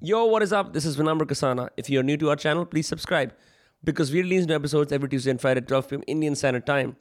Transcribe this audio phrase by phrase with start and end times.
[0.00, 0.72] Yo, what is up?
[0.72, 1.70] This is Vinamra Kasana.
[1.76, 3.34] If you're new to our channel, please subscribe
[3.82, 6.04] because we release new episodes every Tuesday and Friday at 12 p.m.
[6.06, 6.94] Indian Standard Time.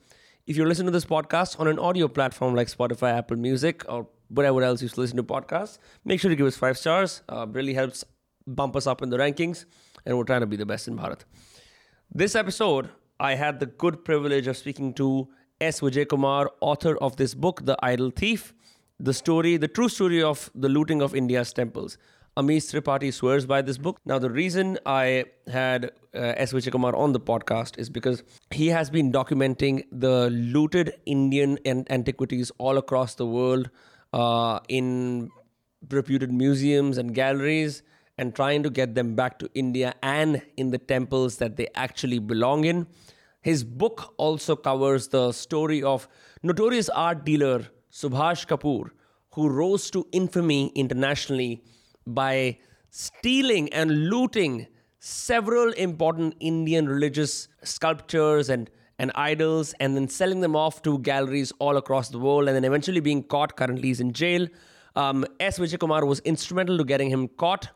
[0.48, 4.08] If you're listening to this podcast on an audio platform like Spotify, Apple Music, or
[4.30, 7.22] whatever else you listen to podcasts, make sure to give us five stars.
[7.30, 8.04] Uh, really helps
[8.48, 9.66] bump us up in the rankings,
[10.04, 11.20] and we're trying to be the best in Bharat.
[12.12, 12.90] This episode,
[13.20, 15.28] I had the good privilege of speaking to
[15.62, 15.82] S.
[15.82, 18.56] Vijay Kumar, author of this book, The Idol Thief,
[19.00, 22.00] the story, the true story of the looting of India's temples.
[22.38, 23.98] Amish Tripathi swears by this book.
[24.06, 26.54] Now, the reason I had uh, S.
[26.54, 28.22] Vijay Kumar on the podcast is because
[28.52, 33.72] he has been documenting the looted Indian an- antiquities all across the world
[34.14, 35.32] uh, in
[35.90, 37.82] reputed museums and galleries
[38.20, 42.20] and trying to get them back to India and in the temples that they actually
[42.20, 42.86] belong in.
[43.42, 46.08] His book also covers the story of
[46.44, 48.92] notorious art dealer Subhash Kapoor,
[49.34, 51.64] who rose to infamy internationally
[52.08, 52.58] by
[52.90, 54.68] stealing and looting
[55.00, 61.54] several important Indian religious sculptures and, and idols and then selling them off to galleries
[61.60, 63.56] all across the world and then eventually being caught.
[63.56, 64.48] Currently, he's in jail.
[64.96, 65.60] Um, S.
[65.60, 67.70] Vijay Kumar was instrumental to getting him caught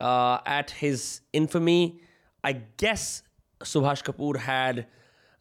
[0.00, 2.00] uh, at his infamy.
[2.44, 3.22] I guess
[3.64, 4.86] Subhash Kapoor had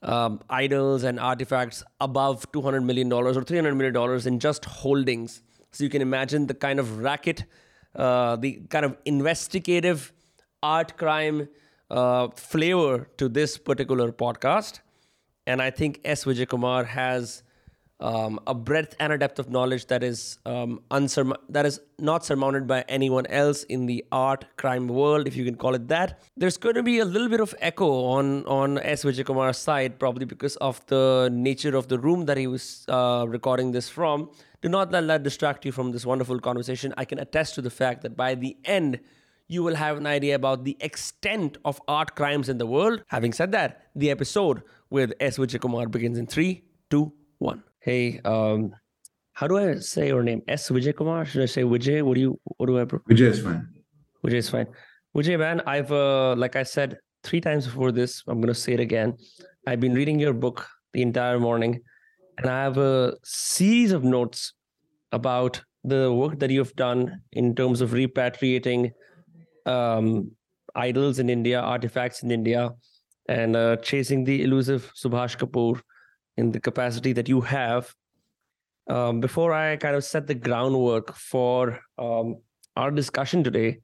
[0.01, 5.43] um, idols and artifacts above $200 million or $300 million in just holdings.
[5.71, 7.43] So you can imagine the kind of racket
[7.95, 10.13] uh, the kind of investigative
[10.61, 11.47] art crime
[11.89, 14.79] uh, flavor to this particular podcast.
[15.47, 16.25] And I think S.
[16.25, 17.43] Vijay Kumar has
[17.99, 22.23] um, a breadth and a depth of knowledge that is um, unsurm- that is not
[22.23, 26.21] surmounted by anyone else in the art crime world, if you can call it that.
[26.37, 29.03] There's going to be a little bit of echo on on S.
[29.03, 33.25] Vijay Kumar's side, probably because of the nature of the room that he was uh,
[33.27, 34.29] recording this from.
[34.61, 36.93] Do not let that distract you from this wonderful conversation.
[36.97, 38.99] I can attest to the fact that by the end,
[39.47, 43.03] you will have an idea about the extent of art crimes in the world.
[43.07, 45.37] Having said that, the episode with S.
[45.37, 47.63] Vijay Kumar begins in three, two, one.
[47.79, 48.75] Hey, um,
[49.33, 50.41] how do I say your name?
[50.47, 50.69] S.
[50.69, 51.25] Vijay Kumar?
[51.25, 52.03] Should I say Vijay?
[52.03, 52.39] What do you?
[52.57, 52.85] What do I?
[52.85, 53.67] Vijay is fine.
[54.25, 54.67] Vijay is fine.
[55.15, 58.23] Vijay, man, I've uh, like I said three times before this.
[58.27, 59.17] I'm gonna say it again.
[59.65, 61.81] I've been reading your book the entire morning,
[62.37, 64.53] and I have a series of notes
[65.11, 68.91] about the work that you've done in terms of repatriating
[69.65, 70.31] um,
[70.75, 72.71] idols in India, artifacts in India,
[73.27, 75.81] and uh, chasing the elusive Subhash Kapoor
[76.37, 77.93] in the capacity that you have.
[78.89, 82.37] Um, before I kind of set the groundwork for um,
[82.75, 83.79] our discussion today,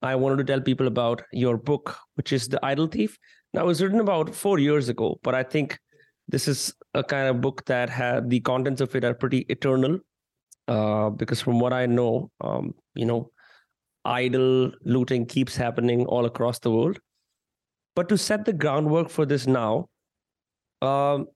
[0.00, 3.18] I wanted to tell people about your book, which is The Idol Thief.
[3.52, 5.78] Now, it was written about four years ago, but I think
[6.28, 9.98] this is a kind of book that had the contents of it are pretty eternal.
[10.66, 13.30] Uh, because from what I know, um, you know,
[14.04, 16.98] idol looting keeps happening all across the world.
[17.94, 19.88] But to set the groundwork for this now,
[20.82, 21.26] um,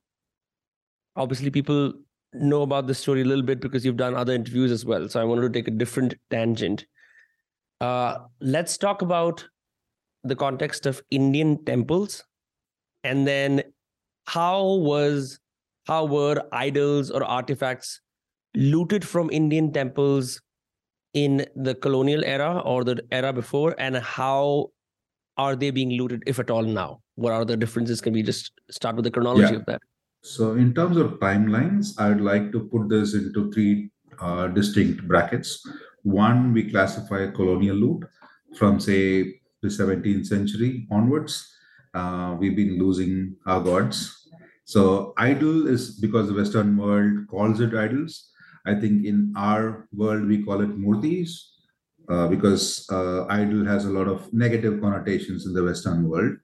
[1.16, 1.92] obviously people
[2.32, 5.08] know about the story a little bit because you've done other interviews as well.
[5.08, 6.86] So I wanted to take a different tangent.
[7.80, 9.46] Uh, let's talk about
[10.24, 12.24] the context of Indian temples,
[13.04, 13.62] and then
[14.26, 15.38] how was
[15.86, 18.00] how were idols or artifacts
[18.54, 20.40] looted from Indian temples
[21.14, 24.70] in the colonial era or the era before, and how
[25.36, 27.00] are they being looted, if at all, now?
[27.14, 28.00] What are the differences?
[28.00, 29.58] Can we just start with the chronology Yeah.
[29.60, 29.80] of that?
[30.22, 35.06] So, in terms of timelines, I would like to put this into three uh, distinct
[35.06, 35.64] brackets.
[36.02, 38.04] One, we classify colonial loot
[38.56, 41.46] from, say, the 17th century onwards.
[41.94, 44.28] Uh, we've been losing our gods.
[44.64, 48.30] So, idol is because the Western world calls it idols.
[48.68, 51.30] I think in our world, we call it murtis
[52.08, 56.36] uh, because uh, idol has a lot of negative connotations in the Western world.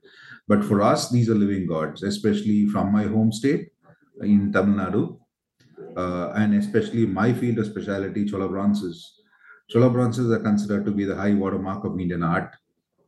[0.48, 3.68] But for us, these are living gods, especially from my home state
[4.20, 5.18] in Tamil Nadu,
[5.96, 9.20] uh, and especially my field of specialty, Chola bronzes.
[9.70, 12.54] Chola bronzes are considered to be the high watermark of Indian art,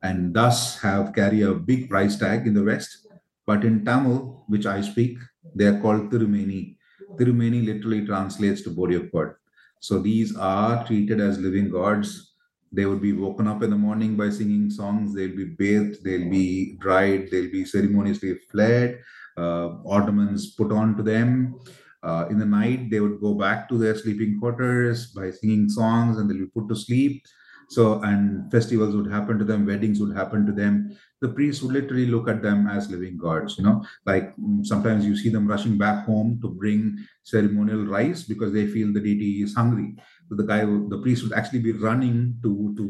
[0.02, 3.06] and thus have carry a big price tag in the West.
[3.46, 5.18] But in Tamil, which I speak,
[5.54, 6.75] they are called Tirumeni.
[7.18, 9.34] Tirumeni literally translates to body of God.
[9.80, 12.32] So these are treated as living gods.
[12.72, 15.14] They would be woken up in the morning by singing songs.
[15.14, 16.02] They'll be bathed.
[16.04, 17.30] They'll be dried.
[17.30, 19.00] They'll be ceremoniously fled.
[19.36, 21.58] Uh, ornaments put on to them.
[22.02, 26.18] Uh, in the night, they would go back to their sleeping quarters by singing songs,
[26.18, 27.24] and they'll be put to sleep.
[27.68, 30.96] So, and festivals would happen to them, weddings would happen to them.
[31.26, 33.58] The priests would literally look at them as living gods.
[33.58, 38.23] You know, like mm, sometimes you see them rushing back home to bring ceremonial rice
[38.23, 39.94] because they feel the deity is hungry.
[40.28, 42.82] So the guy, the priest would actually be running to to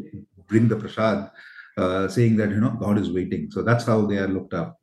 [0.48, 1.30] bring the prasad,
[1.76, 3.50] uh, saying that you know God is waiting.
[3.50, 4.78] So that's how they are looked up.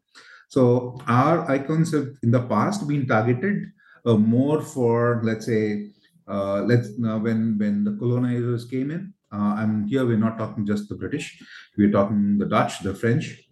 [0.50, 3.72] So our icons have in the past been targeted
[4.06, 5.90] uh, more for let's say
[6.28, 9.14] uh, let's uh, when when the colonizers came in.
[9.34, 11.42] Uh, and here we're not talking just the British,
[11.76, 13.43] we're talking the Dutch, the French.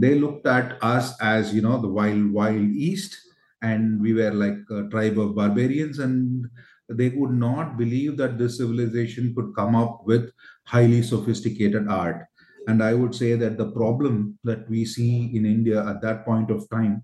[0.00, 3.16] They looked at us as you know the wild wild east,
[3.62, 6.46] and we were like a tribe of barbarians, and
[6.88, 10.32] they would not believe that this civilization could come up with
[10.64, 12.26] highly sophisticated art.
[12.66, 16.50] And I would say that the problem that we see in India at that point
[16.50, 17.02] of time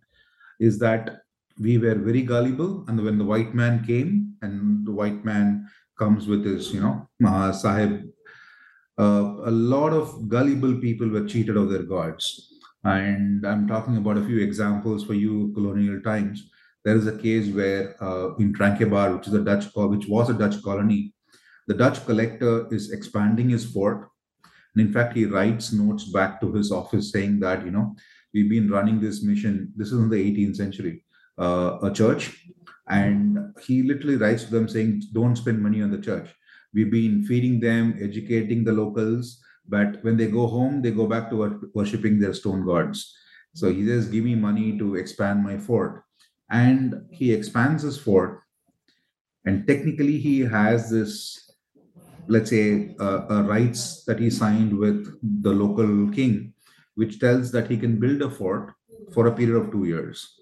[0.60, 1.20] is that
[1.60, 2.84] we were very gullible.
[2.88, 5.66] And when the white man came, and the white man
[5.98, 8.04] comes with his, you know, Sahib,
[8.98, 12.45] uh, a lot of gullible people were cheated of their gods.
[12.86, 16.48] And I'm talking about a few examples for you, colonial times.
[16.84, 20.34] There is a case where uh, in Tranquebar, which is a Dutch, which was a
[20.34, 21.12] Dutch colony,
[21.66, 24.08] the Dutch collector is expanding his fort.
[24.74, 27.96] And in fact, he writes notes back to his office saying that, you know,
[28.32, 29.72] we've been running this mission.
[29.74, 31.02] This is in the 18th century,
[31.38, 32.38] uh, a church.
[32.88, 36.32] And he literally writes to them saying, don't spend money on the church.
[36.72, 39.42] We've been feeding them, educating the locals.
[39.68, 43.14] But when they go home, they go back to worshipping their stone gods.
[43.54, 46.04] So he says, give me money to expand my fort.
[46.50, 48.40] And he expands his fort.
[49.44, 51.46] And technically, he has this
[52.28, 56.52] let's say, uh, uh, rights that he signed with the local king,
[56.94, 58.72] which tells that he can build a fort
[59.12, 60.40] for a period of two years.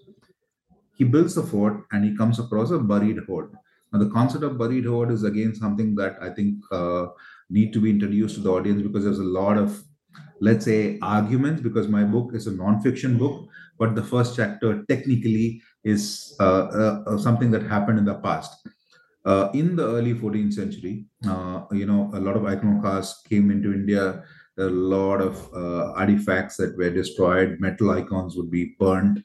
[0.95, 3.53] He builds the fort and he comes across a buried hoard.
[3.91, 7.07] Now, the concept of buried hoard is again something that I think uh,
[7.49, 9.83] need to be introduced to the audience because there's a lot of,
[10.41, 11.61] let's say, arguments.
[11.61, 13.47] Because my book is a non-fiction book,
[13.77, 18.67] but the first chapter technically is uh, uh, uh something that happened in the past
[19.25, 23.73] uh, in the early 14th century, uh, you know, a lot of iconoclasts came into
[23.73, 24.23] India.
[24.57, 27.57] a lot of uh, artifacts that were destroyed.
[27.59, 29.19] Metal icons would be burnt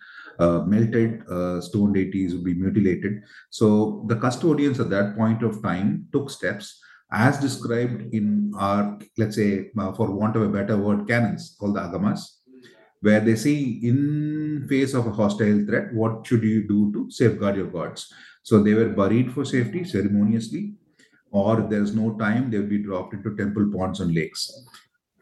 [0.73, 1.23] melted.
[1.63, 3.23] Stone deities would be mutilated.
[3.51, 9.37] So the custodians at that point of time took steps, as described in our, let's
[9.37, 12.21] say, uh, for want of a better word, canons called the agamas,
[13.01, 17.57] where they say, in face of a hostile threat, what should you do to safeguard
[17.57, 18.13] your gods?
[18.43, 20.75] So they were buried for safety ceremoniously,
[21.31, 24.51] or if there's no time, they will be dropped into temple ponds and lakes.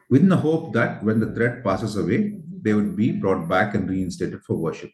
[0.09, 3.89] With the hope that when the threat passes away, they would be brought back and
[3.89, 4.91] reinstated for worship.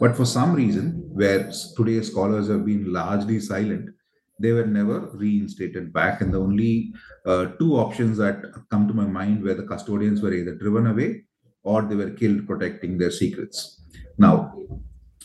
[0.00, 3.90] But for some reason, where today's scholars have been largely silent,
[4.38, 6.20] they were never reinstated back.
[6.20, 6.92] And the only
[7.24, 11.24] uh, two options that come to my mind where the custodians were either driven away
[11.62, 13.82] or they were killed protecting their secrets.
[14.18, 14.54] Now,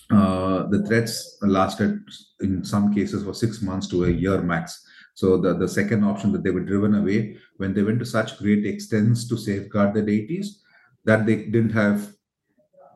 [0.09, 1.99] uh, the threats lasted
[2.41, 4.85] in some cases for six months to a year max.
[5.13, 8.37] So the, the second option that they were driven away when they went to such
[8.39, 10.61] great extents to safeguard the deities
[11.05, 12.11] that they didn't have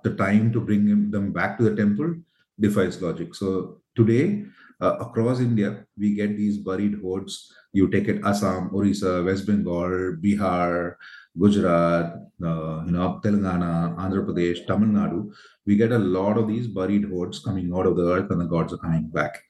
[0.04, 2.16] the time to bring them back to the temple
[2.60, 3.36] defies logic.
[3.36, 4.46] So today,
[4.82, 7.52] uh, across India, we get these buried hoards.
[7.74, 10.96] You take it Assam, Orissa, West Bengal, Bihar,
[11.38, 15.32] Gujarat, uh, you know, Telangana, Andhra Pradesh, Tamil Nadu,
[15.66, 18.46] we get a lot of these buried hoards coming out of the earth and the
[18.46, 19.42] gods are coming back.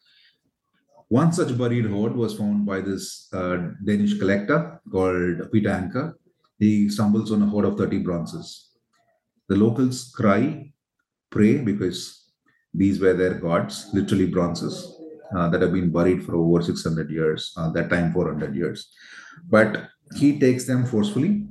[1.10, 6.18] One such buried hoard was found by this uh, Danish collector called Peter Anker.
[6.58, 8.70] He stumbles on a hoard of 30 bronzes.
[9.48, 10.74] The locals cry,
[11.30, 12.25] pray, because
[12.78, 15.00] these were their gods, literally bronzes
[15.36, 18.90] uh, that have been buried for over 600 years, uh, that time 400 years.
[19.50, 21.48] But he takes them forcefully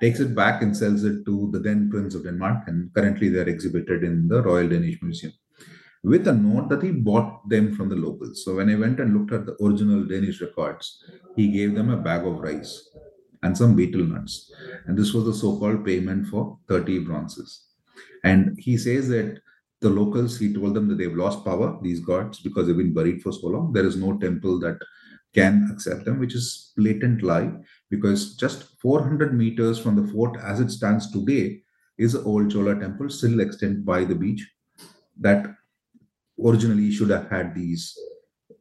[0.00, 3.48] takes it back and sells it to the then Prince of Denmark, and currently they're
[3.48, 5.32] exhibited in the Royal Danish Museum
[6.04, 8.44] with a note that he bought them from the locals.
[8.44, 11.02] So when I went and looked at the original Danish records,
[11.34, 12.90] he gave them a bag of rice
[13.42, 14.52] and some betel nuts.
[14.86, 17.64] And this was the so called payment for 30 bronzes.
[18.22, 19.40] And he says that
[19.86, 23.22] the locals, he told them that they've lost power, these gods, because they've been buried
[23.22, 23.72] for so long.
[23.72, 24.78] There is no temple that
[25.34, 27.52] can accept them, which is blatant lie
[27.90, 31.62] because just 400 meters from the fort as it stands today
[31.98, 34.46] is an old Chola temple still extant by the beach
[35.20, 35.46] that
[36.44, 37.96] originally should have had these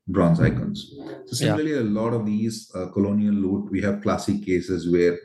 [0.07, 0.93] bronze icons.
[1.25, 1.79] So similarly, yeah.
[1.79, 5.17] a lot of these uh, colonial loot, we have classic cases where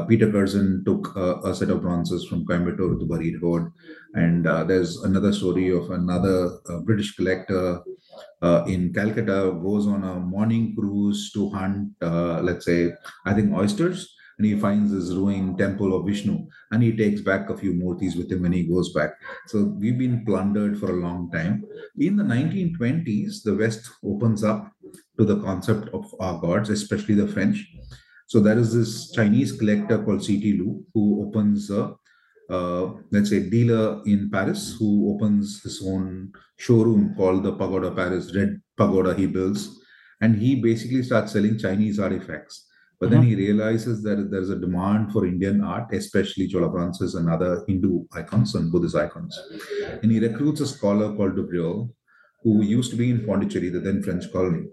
[0.00, 3.72] Peter Curzon took uh, a set of bronzes from Coimbatore to buried hoard.
[4.14, 7.82] And uh, there's another story of another uh, British collector
[8.42, 12.92] uh, in Calcutta goes on a morning cruise to hunt, uh, let's say,
[13.24, 14.14] I think oysters.
[14.38, 18.16] and he finds this ruined temple of Vishnu and he takes back a few murtis
[18.16, 19.10] with him when he goes back.
[19.46, 21.64] So we've been plundered for a long time.
[21.98, 24.72] In the 1920s, the West opens up
[25.18, 27.70] to the concept of our gods, especially the French.
[28.32, 30.56] So there is this Chinese collector called C.T.
[30.58, 31.94] Loo who opens a
[32.48, 38.34] uh, let's say dealer in Paris who opens his own showroom called the Pagoda Paris
[38.34, 39.78] Red Pagoda he builds,
[40.22, 42.68] and he basically starts selling Chinese artifacts.
[42.98, 47.28] But then he realizes that there's a demand for Indian art, especially Chola bronzes and
[47.28, 49.38] other Hindu icons and Buddhist icons.
[50.02, 51.90] And he recruits a scholar called Dubreuil,
[52.42, 54.68] who used to be in Pondicherry, the then French colony.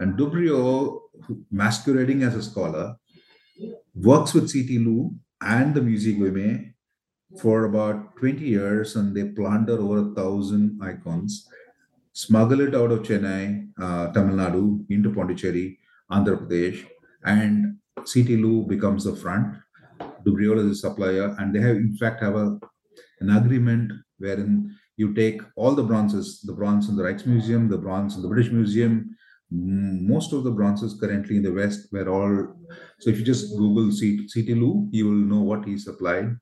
[0.00, 0.98] And Dubreuil,
[1.52, 2.96] masquerading as a scholar,
[3.94, 4.78] works with C.T.
[4.78, 6.74] Loo and the Musée Guimet
[7.40, 11.48] for about 20 years and they plunder over a thousand icons,
[12.12, 15.78] smuggle it out of Chennai, uh, Tamil Nadu, into Pondicherry,
[16.10, 16.86] Andhra Pradesh,
[17.24, 19.56] and CT Loo becomes the front.
[20.24, 22.58] Dubreuil is a supplier, and they have, in fact, have a,
[23.20, 28.16] an agreement wherein you take all the bronzes, the bronze in the Rijksmuseum, the bronze
[28.16, 29.16] in the British Museum.
[29.50, 32.56] Most of the bronzes currently in the West were all.
[33.00, 36.36] So if you just Google Loo, you will know what he supplied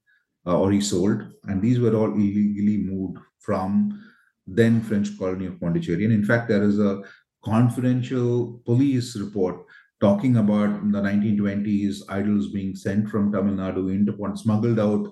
[0.47, 4.01] uh, or he sold, and these were all illegally moved from
[4.47, 6.05] then French colony of Pondicherry.
[6.05, 7.03] And in fact, there is a
[7.45, 9.65] confidential police report
[10.01, 15.09] talking about the 1920s idols being sent from Tamil Nadu into Pond, smuggled out,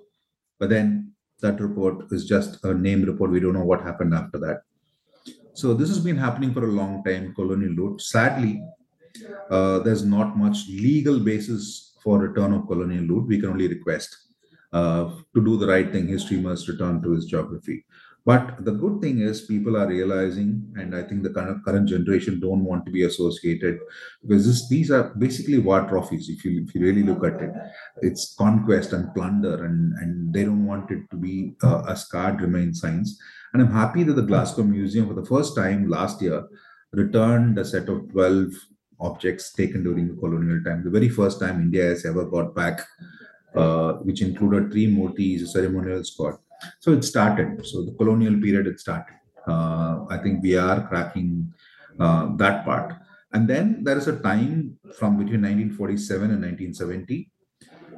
[0.59, 3.31] but then that report is just a name report.
[3.31, 4.63] We don't know what happened after that.
[5.61, 8.01] So this has been happening for a long time, colonial loot.
[8.01, 8.63] Sadly,
[9.51, 13.29] uh, there's not much legal basis for return of colonial loot.
[13.29, 14.17] We can only request
[14.73, 17.85] uh, to do the right thing, history must return to its geography.
[18.27, 22.39] But the good thing is people are realizing, and I think the current, current generation
[22.39, 23.79] don't want to be associated
[24.23, 26.29] because this, these are basically war trophies.
[26.29, 27.51] If you if you really look at it,
[28.03, 32.43] it's conquest and plunder, and and they don't want it to be uh, a scarred
[32.43, 33.19] remain signs.
[33.53, 36.47] And I'm happy that the Glasgow Museum, for the first time last year,
[36.93, 38.53] returned a set of 12
[39.01, 40.85] objects taken during the colonial time.
[40.85, 42.81] The very first time India has ever got back
[43.55, 46.39] uh, which included three murtis, a ceremonial squad.
[46.81, 47.65] So it started.
[47.67, 49.17] So the colonial period, it started.
[49.47, 51.53] Uh, I think we are cracking
[51.99, 52.95] uh, that part.
[53.33, 57.31] And then there is a time from between 1947 and 1970,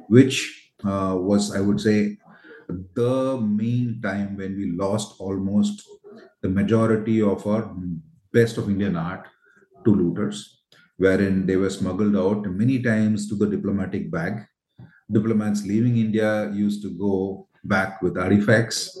[0.07, 2.17] which uh, was, I would say,
[2.93, 5.83] the main time when we lost almost
[6.41, 7.75] the majority of our
[8.31, 9.27] best of Indian art
[9.85, 10.61] to looters,
[10.97, 14.45] wherein they were smuggled out many times to the diplomatic bag
[15.11, 18.99] diplomats leaving India used to go back with artifacts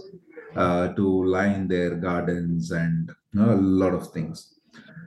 [0.55, 4.59] uh, to line their gardens and you know, a lot of things.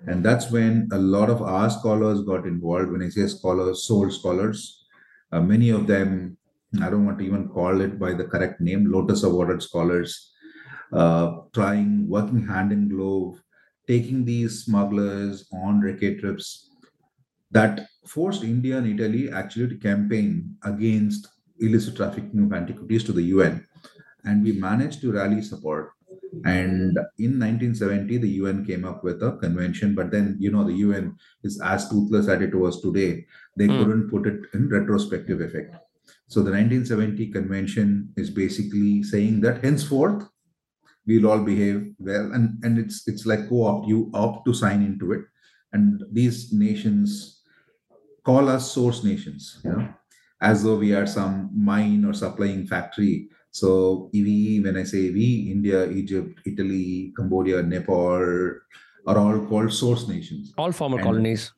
[0.07, 2.91] And that's when a lot of our scholars got involved.
[2.91, 4.85] When I say scholars, soul scholars,
[5.33, 6.37] uh, many of them,
[6.81, 10.33] I don't want to even call it by the correct name, Lotus awarded scholars,
[10.93, 13.41] uh, trying, working hand in glove,
[13.89, 16.71] taking these smugglers on recce trips
[17.51, 21.29] that forced India and Italy actually to campaign against
[21.61, 23.67] illicit trafficking of antiquities to the UN.
[24.25, 25.93] And we managed to rally support.
[26.45, 30.75] And in 1970, the UN came up with a convention, but then, you know, the
[30.75, 33.25] UN is as toothless as it was today.
[33.57, 33.79] They mm.
[33.79, 35.77] couldn't put it in retrospective effect.
[36.29, 40.29] So the 1970 convention is basically saying that henceforth,
[41.07, 42.33] we'll all behave well.
[42.33, 45.23] And, and it's it's like co-opt, you opt to sign into it.
[45.73, 47.43] And these nations
[48.25, 49.89] call us source nations, you know,
[50.41, 53.29] as though we are some mine or supplying factory.
[53.51, 58.59] So we, when I say we, India, Egypt, Italy, Cambodia, Nepal
[59.07, 60.53] are all called source nations.
[60.59, 61.53] All former and, colonies.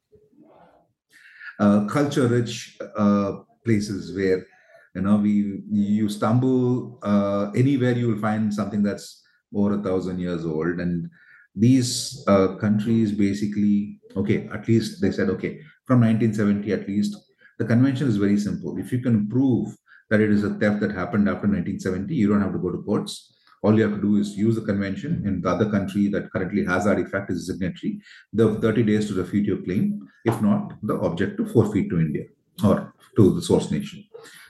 [1.59, 3.33] Uh, culture-rich uh,
[3.65, 4.47] places where
[4.95, 10.21] you know we you stumble uh, anywhere you will find something that's over a thousand
[10.21, 11.11] years old and
[11.57, 17.17] these uh, countries basically okay at least they said okay from 1970 at least,
[17.59, 18.79] the convention is very simple.
[18.79, 19.77] If you can prove
[20.11, 22.83] that it is a theft that happened after 1970, you don't have to go to
[22.83, 23.35] courts.
[23.63, 26.65] All you have to do is use the convention in the other country that currently
[26.65, 28.01] has artifact is a signatory.
[28.33, 30.09] The 30 days to refute your claim.
[30.25, 32.25] If not, the object to forfeit to India
[32.65, 34.05] or to the source nation.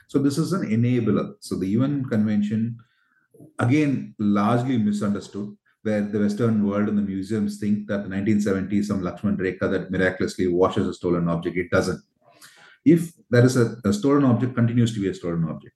[0.07, 1.33] So this is an enabler.
[1.39, 2.77] So the UN convention,
[3.57, 9.01] again, largely misunderstood where the Western world and the museums think that the 1970s, some
[9.01, 11.57] Lakshman Rekha that miraculously washes a stolen object.
[11.57, 12.01] It doesn't.
[12.85, 15.75] If there is a, a stolen object, continues to be a stolen object.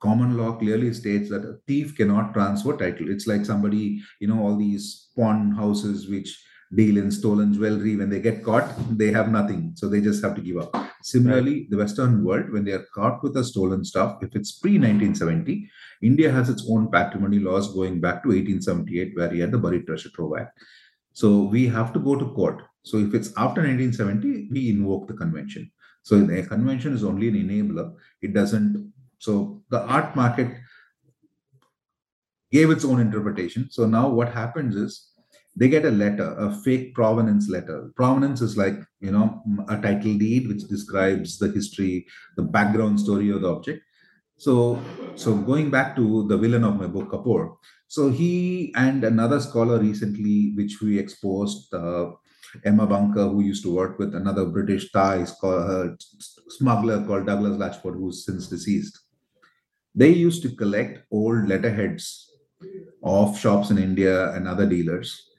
[0.00, 3.10] Common law clearly states that a thief cannot transfer title.
[3.10, 6.38] It's like somebody, you know, all these pawn houses which
[6.74, 7.96] deal in stolen jewelry.
[7.96, 9.72] When they get caught, they have nothing.
[9.76, 10.74] So they just have to give up.
[11.02, 11.70] Similarly, right.
[11.70, 15.70] the Western world, when they are caught with the stolen stuff, if it's pre 1970,
[16.02, 19.86] India has its own patrimony laws going back to 1878, where he had the Buried
[19.86, 20.58] Treasure Trove Act.
[21.12, 22.62] So we have to go to court.
[22.82, 25.70] So if it's after 1970, we invoke the convention.
[26.04, 27.94] So the convention is only an enabler.
[28.22, 28.92] It doesn't.
[29.18, 30.48] So the art market
[32.52, 33.68] gave its own interpretation.
[33.70, 35.10] So now what happens is
[35.56, 37.90] they get a letter, a fake provenance letter.
[37.96, 42.06] Provenance is like, you know, a title deed which describes the history,
[42.36, 43.82] the background story of the object.
[44.36, 44.80] So,
[45.14, 47.56] so going back to the villain of my book, Kapoor.
[47.88, 52.10] So he and another scholar recently, which we exposed, uh,
[52.64, 55.88] Emma Bunker, who used to work with another British Thai uh,
[56.48, 58.98] smuggler called Douglas Latchford, who's since deceased.
[59.94, 62.30] They used to collect old letterheads
[63.02, 65.30] of shops in India and other dealers,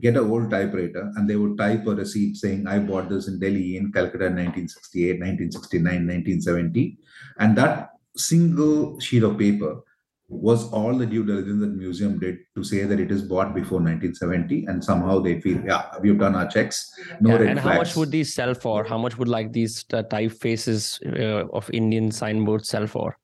[0.00, 3.38] get an old typewriter, and they would type a receipt saying, I bought this in
[3.38, 6.98] Delhi in Calcutta in 1968, 1969, 1970.
[7.38, 9.82] And that single sheet of paper
[10.32, 13.78] was all the due diligence that museum did to say that it is bought before
[13.78, 16.90] 1970 and somehow they feel yeah we've done our checks.
[17.20, 18.84] No yeah, and how much would these sell for?
[18.84, 23.16] How much would like these uh, typefaces uh, of indian signboards sell for?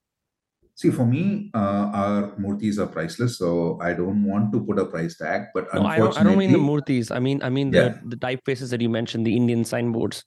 [0.75, 4.85] See for me uh, our murtis are priceless so i don't want to put a
[4.85, 7.11] price tag but no, I, don't, I don't mean the murtis.
[7.11, 7.99] I mean i mean the, yeah.
[8.05, 10.25] the typefaces that you mentioned the indian signboards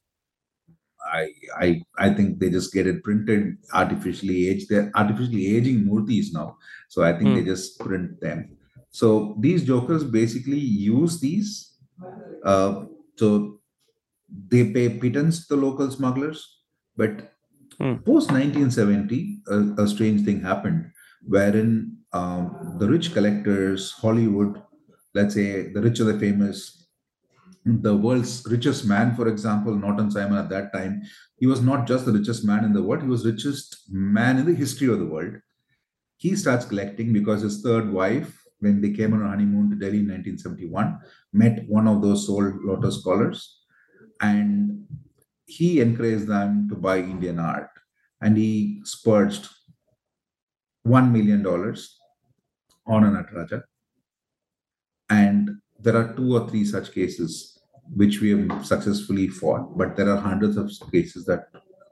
[1.11, 4.69] I, I I think they just get it printed artificially aged.
[4.69, 6.57] They're artificially aging murtis now.
[6.89, 7.35] So I think mm.
[7.35, 8.57] they just print them.
[8.91, 11.77] So these jokers basically use these.
[12.43, 13.59] Uh, so
[14.47, 16.59] they pay pittance to the local smugglers.
[16.95, 17.31] But
[17.79, 18.03] mm.
[18.05, 20.91] post 1970, a, a, strange thing happened
[21.25, 24.61] wherein um, the rich collectors, Hollywood,
[25.13, 26.80] let's say the rich or the famous,
[27.65, 31.03] the world's richest man, for example, Norton Simon at that time,
[31.37, 34.45] he was not just the richest man in the world, he was richest man in
[34.45, 35.35] the history of the world.
[36.17, 39.99] He starts collecting because his third wife, when they came on a honeymoon to Delhi
[39.99, 40.99] in 1971,
[41.33, 43.59] met one of those soul lotus scholars.
[44.21, 44.85] And
[45.45, 47.69] he encouraged them to buy Indian art.
[48.21, 49.49] And he spurged
[50.87, 53.63] $1 million on an Nataraja.
[55.09, 57.50] And there are two or three such cases
[57.95, 61.47] which we have successfully fought, but there are hundreds of cases that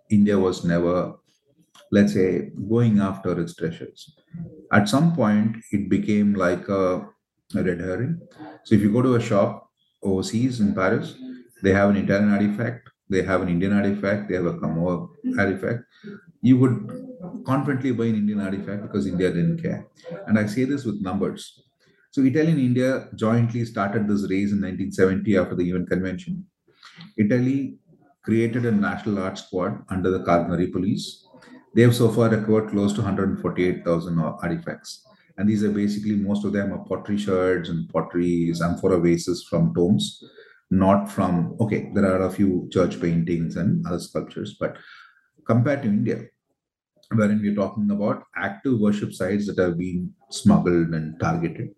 [0.09, 1.15] India was never,
[1.91, 4.17] let's say, going after its treasures.
[4.71, 7.07] At some point, it became like a,
[7.55, 8.19] a red herring.
[8.63, 9.69] So if you go to a shop
[10.01, 11.15] overseas in Paris,
[11.61, 15.83] they have an Italian artifact, they have an Indian artifact, they have a Camorra artifact.
[16.41, 19.87] You would confidently buy an Indian artifact because India didn't care.
[20.27, 21.63] And I say this with numbers.
[22.11, 26.45] So Italy and India jointly started this race in 1970 after the UN Convention.
[27.17, 27.77] Italy
[28.23, 31.27] created a national art squad under the Carabinieri police.
[31.75, 35.05] They have so far recovered close to 148,000 artifacts.
[35.37, 39.73] And these are basically, most of them are pottery shards and pottery amphora vases from
[39.75, 40.23] tombs,
[40.71, 44.77] not from, okay, there are a few church paintings and other sculptures, but
[45.45, 46.23] compared to India,
[47.13, 51.69] wherein we're talking about active worship sites that have been smuggled and targeted,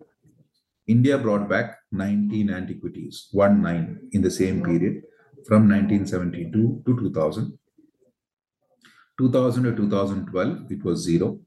[0.87, 5.03] India brought back 19 antiquities, one nine in the same period
[5.47, 7.57] from 1972 to 2000.
[9.19, 11.39] 2000 to 2012, it was zero.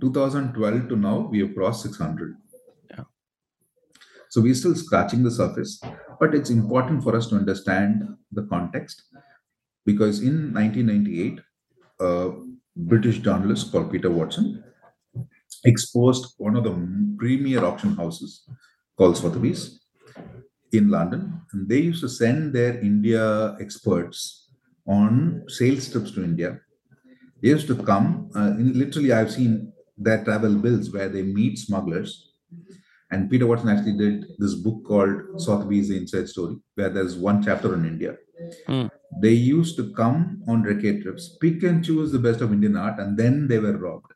[0.00, 2.34] 2012 to now, we have crossed 600.
[2.90, 3.04] Yeah.
[4.30, 5.80] So we're still scratching the surface,
[6.18, 9.02] but it's important for us to understand the context
[9.86, 11.40] because in 1998,
[12.00, 12.32] a uh,
[12.76, 14.64] British journalist called Peter Watson
[15.64, 16.74] exposed one of the
[17.18, 18.48] premier auction houses
[18.96, 19.80] called Sotheby's
[20.72, 21.42] in London.
[21.52, 24.50] And they used to send their India experts
[24.86, 26.60] on sales trips to India.
[27.40, 31.58] They used to come, uh, in, literally, I've seen their travel bills where they meet
[31.58, 32.32] smugglers.
[33.10, 37.42] And Peter Watson actually did this book called Sotheby's The Inside Story, where there's one
[37.42, 38.16] chapter on India.
[38.68, 38.90] Mm.
[39.20, 42.98] They used to come on recce trips, pick and choose the best of Indian art,
[42.98, 44.11] and then they were robbed.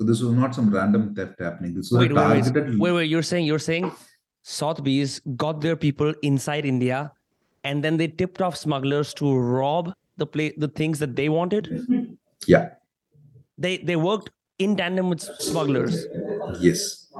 [0.00, 1.74] So this was not some random theft happening.
[1.74, 3.10] This was wait, wait, wait, wait, wait.
[3.10, 3.92] You're saying you're saying
[4.40, 7.12] Sotheby's got their people inside India,
[7.64, 12.16] and then they tipped off smugglers to rob the play the things that they wanted.
[12.46, 12.70] Yeah.
[13.58, 16.06] They they worked in tandem with smugglers.
[16.60, 17.12] Yes.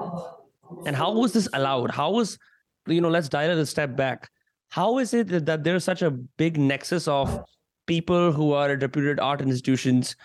[0.86, 1.90] And how was this allowed?
[1.90, 2.38] How was
[2.86, 3.10] you know?
[3.10, 4.30] Let's dial it a step back.
[4.70, 7.44] How is it that there's such a big nexus of
[7.86, 10.16] people who are at reputed art institutions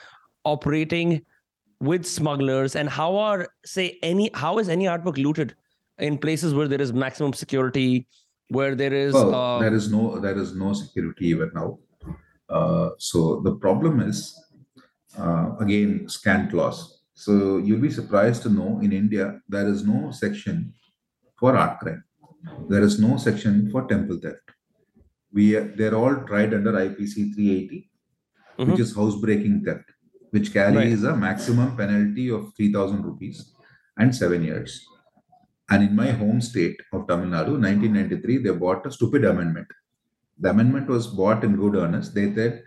[0.46, 1.22] operating
[1.80, 5.56] with smugglers and how are say any how is any artwork looted
[6.00, 8.08] in places where there is maximum security
[8.50, 11.80] where there is Well, uh, there is no there is no security even now.
[12.50, 14.20] Uh, so the problem is
[15.18, 17.02] uh, again scant loss.
[17.14, 20.74] So you'll be surprised to know in India there is no section
[21.40, 22.04] for art crime.
[22.70, 24.52] There is no section for temple theft.
[25.34, 27.90] We they're all tried under IPC 380,
[28.60, 28.68] Mhm.
[28.72, 29.90] which is housebreaking theft,
[30.32, 33.54] which carries a maximum penalty of 3,000 rupees
[33.98, 34.86] and seven years.
[35.70, 39.68] And in my home state of Tamil Nadu, 1993, they bought a stupid amendment.
[40.40, 42.14] The amendment was bought in good earnest.
[42.14, 42.64] They said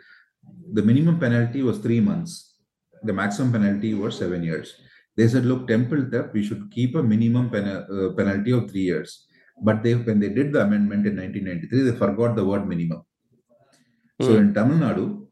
[0.72, 2.56] the minimum penalty was three months,
[3.02, 4.74] the maximum penalty was seven years.
[5.16, 8.82] They said, look, temple theft, we should keep a minimum pen- uh, penalty of three
[8.82, 9.26] years.
[9.62, 13.02] But they, when they did the amendment in 1993, they forgot the word minimum.
[14.20, 14.38] So Hmm.
[14.42, 15.27] in Tamil Nadu,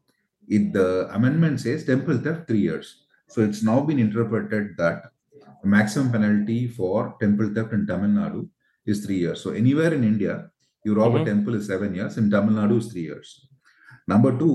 [0.47, 3.03] it, the amendment says temple theft three years.
[3.29, 5.03] So it's now been interpreted that
[5.61, 8.49] the maximum penalty for temple theft in Tamil Nadu
[8.85, 9.41] is three years.
[9.41, 10.49] So anywhere in India,
[10.85, 11.21] you rob Mhm.
[11.21, 12.17] a temple is seven years.
[12.17, 13.29] In Tamil Nadu is three years.
[14.07, 14.53] Number two,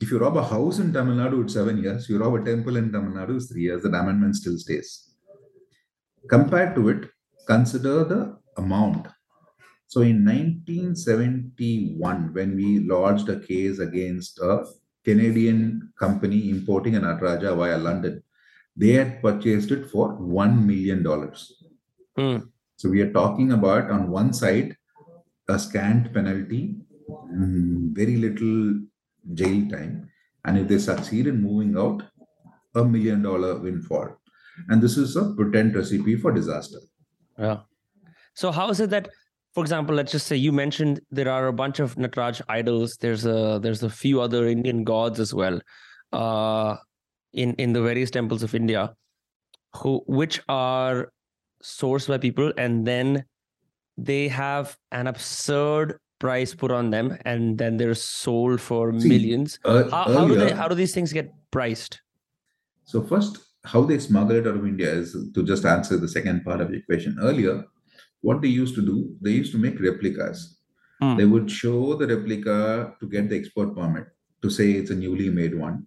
[0.00, 2.08] if you rob a house in Tamil Nadu, it's seven years.
[2.08, 3.82] You rob a temple in Tamil Nadu, it's three years.
[3.82, 4.90] The amendment still stays.
[6.28, 7.10] Compared to it,
[7.46, 9.06] consider the amount.
[9.86, 14.64] So in 1971, when we lodged a case against a
[15.04, 18.22] Canadian company importing an Nataraja via London,
[18.76, 21.04] they had purchased it for $1 million.
[22.16, 22.46] Hmm.
[22.76, 24.76] So we are talking about on one side
[25.48, 26.76] a scant penalty,
[27.30, 28.80] very little
[29.34, 30.08] jail time,
[30.44, 32.02] and if they succeed in moving out,
[32.74, 34.16] a million dollar windfall.
[34.68, 36.78] And this is a potent recipe for disaster.
[37.38, 37.60] Yeah.
[38.34, 39.08] So how is it that,
[39.54, 42.96] for example, let's just say you mentioned there are a bunch of Nataraj idols.
[43.00, 45.60] There's a there's a few other Indian gods as well,
[46.12, 46.76] uh,
[47.32, 48.94] in in the various temples of India,
[49.76, 51.12] who which are
[51.62, 53.24] sourced by people, and then
[53.98, 59.58] they have an absurd price put on them, and then they're sold for See, millions.
[59.64, 62.00] Uh, How, how do they how do these things get priced?
[62.84, 66.42] So first, how they smuggle it out of India is to just answer the second
[66.44, 67.18] part of the equation.
[67.20, 67.64] Earlier,
[68.22, 70.58] what they used to do, they used to make replicas.
[71.00, 71.16] Hmm.
[71.16, 74.06] They would show the replica to get the export permit
[74.42, 75.86] to say it's a newly made one.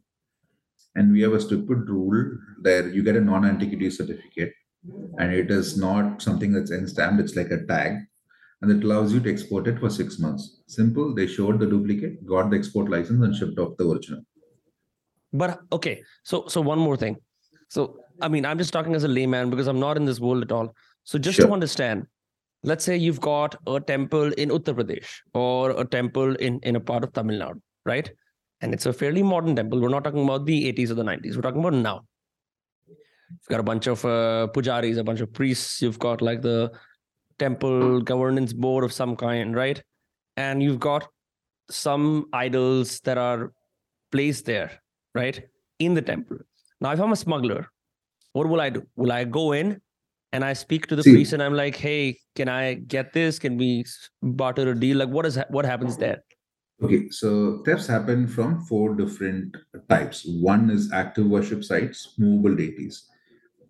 [0.95, 4.53] And we have a stupid rule there you get a non-antiquity certificate,
[5.19, 7.97] and it is not something that's in stamped, it's like a tag.
[8.61, 10.61] And it allows you to export it for six months.
[10.67, 14.21] Simple, they showed the duplicate, got the export license, and shipped off the original.
[15.33, 17.17] But okay, so so one more thing.
[17.67, 20.43] So I mean, I'm just talking as a layman because I'm not in this world
[20.43, 20.73] at all.
[21.03, 22.07] So just to understand,
[22.65, 26.79] let's say you've got a temple in Uttar Pradesh or a temple in in a
[26.79, 28.11] part of Tamil Nadu, right?
[28.61, 29.81] And it's a fairly modern temple.
[29.81, 31.35] We're not talking about the 80s or the 90s.
[31.35, 32.01] We're talking about now.
[32.87, 35.81] You've got a bunch of uh, pujaris, a bunch of priests.
[35.81, 36.71] You've got like the
[37.37, 39.81] temple governance board of some kind, right?
[40.37, 41.07] And you've got
[41.69, 43.51] some idols that are
[44.11, 44.71] placed there,
[45.13, 45.41] right?
[45.79, 46.37] In the temple.
[46.81, 47.67] Now, if I'm a smuggler,
[48.33, 48.83] what will I do?
[48.95, 49.81] Will I go in
[50.35, 53.39] and I speak to the See- priest and I'm like, hey, can I get this?
[53.39, 53.85] Can we
[54.21, 54.97] barter a deal?
[54.97, 56.23] Like, what is what happens there?
[56.83, 59.55] Okay, so thefts happen from four different
[59.89, 60.25] types.
[60.41, 63.05] One is active worship sites, movable deities.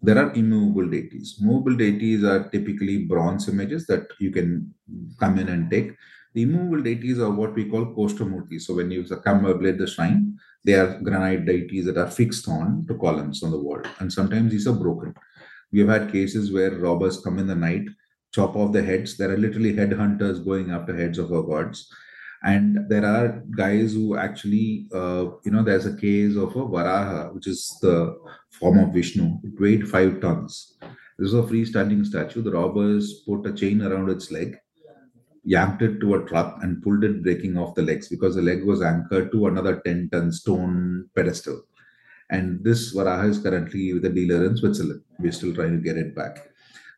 [0.01, 1.35] There are immovable deities.
[1.39, 4.73] Movable deities are typically bronze images that you can
[5.19, 5.93] come in and take.
[6.33, 8.63] The immovable deities are what we call koshtamurtis.
[8.63, 12.85] So when you come at the shrine, they are granite deities that are fixed on
[12.87, 13.81] to columns on the wall.
[13.99, 15.13] And sometimes these are broken.
[15.75, 17.85] We have had cases where robbers come in the night,
[18.33, 19.17] chop off the heads.
[19.17, 21.93] There are literally headhunters going after heads of our gods.
[22.43, 27.33] And there are guys who actually uh, you know there's a case of a varaha
[27.33, 28.17] which is the
[28.51, 29.39] form of vishnu.
[29.43, 30.77] It weighed five tons.
[31.19, 32.41] This is a freestanding statue.
[32.41, 34.57] The robbers put a chain around its leg
[35.45, 38.63] yanked it to a truck and pulled it breaking off the legs because the leg
[38.65, 41.61] was anchored to another 10 ton stone pedestal
[42.31, 45.97] and this varaha is currently with a dealer in switzerland we're still trying to get
[45.97, 46.37] it back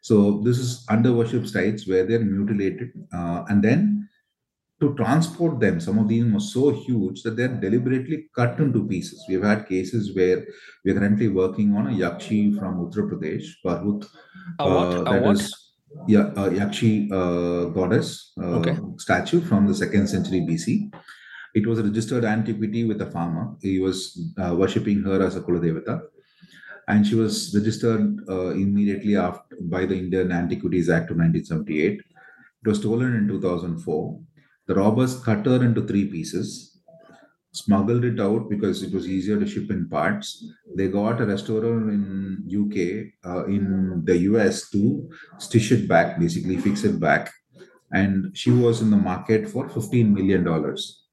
[0.01, 4.07] so this is under worship sites where they're mutilated uh, and then
[4.79, 9.25] to transport them, some of these were so huge that they're deliberately cut into pieces.
[9.27, 10.45] We've had cases where
[10.85, 14.07] we're currently working on a yakshi from Uttar Pradesh, Parvut.
[14.59, 15.07] A what?
[15.07, 15.35] uh, A what?
[15.37, 15.71] is-
[16.07, 18.77] yeah, a yakshi uh, goddess uh, Okay.
[18.97, 20.93] statue from the second century BC.
[21.57, 23.45] It was a registered antiquity with a farmer.
[23.61, 23.99] He was
[24.43, 25.95] uh, worshipping her as a Kuladevata.
[26.87, 31.99] And she was registered uh, immediately after by the Indian Antiquities Act of 1978.
[31.99, 34.21] It was stolen in 2004.
[34.67, 36.79] The robbers cut her into three pieces,
[37.51, 40.45] smuggled it out because it was easier to ship in parts.
[40.75, 46.57] They got a restorer in UK, uh, in the US to stitch it back, basically
[46.57, 47.31] fix it back.
[47.91, 51.06] and she was in the market for 15 million dollars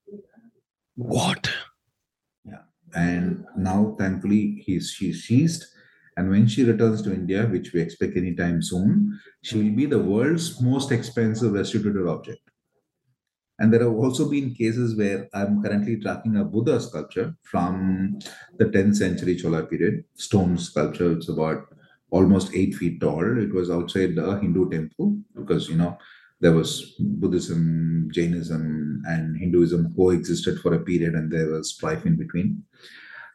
[0.96, 1.50] What?
[2.44, 2.62] yeah.
[2.94, 5.64] And now thankfully he's she's seized.
[6.16, 9.98] And when she returns to india which we expect anytime soon she will be the
[9.98, 12.40] world's most expensive restituted object.
[13.58, 18.18] And there have also been cases where i'm currently tracking a buddha sculpture from
[18.58, 20.04] the 10th century chola period.
[20.14, 21.12] Stone sculpture.
[21.12, 21.66] It's about
[22.10, 23.38] almost eight feet tall.
[23.38, 25.98] It was outside the hindu temple because you know
[26.44, 32.16] there was Buddhism, Jainism, and Hinduism coexisted for a period, and there was strife in
[32.16, 32.62] between.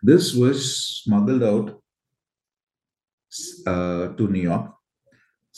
[0.04, 0.60] This was
[1.04, 1.82] smuggled out
[3.66, 4.72] uh, to New York.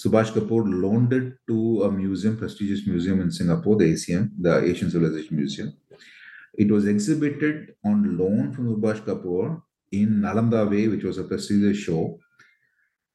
[0.01, 4.89] Subhash Kapoor loaned it to a museum, prestigious museum in Singapore, the ACM, the Asian
[4.89, 5.73] Civilization Museum.
[6.57, 9.61] It was exhibited on loan from Subhash Kapoor
[9.91, 12.17] in Nalanda Way, which was a prestigious show,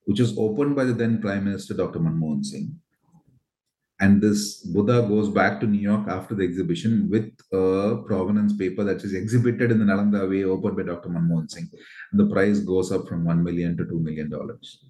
[0.05, 2.01] which was opened by the then Prime Minister Dr.
[2.01, 2.79] Manmohan Singh
[4.01, 8.85] and this buddha goes back to new york after the exhibition with a provenance paper
[8.85, 11.69] that is exhibited in the nalanda way opened by dr manmohan singh.
[12.11, 14.85] And the price goes up from 1 million to 2 million dollars.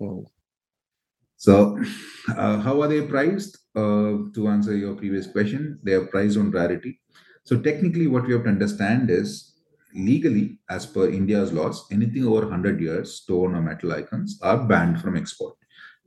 [0.00, 0.26] Oh.
[1.36, 1.78] so
[2.36, 3.58] uh, how are they priced?
[3.74, 7.00] Uh, to answer your previous question they are priced on rarity.
[7.44, 9.54] So technically what we have to understand is
[9.94, 15.00] legally as per india's laws anything over 100 years stone or metal icons are banned
[15.00, 15.57] from export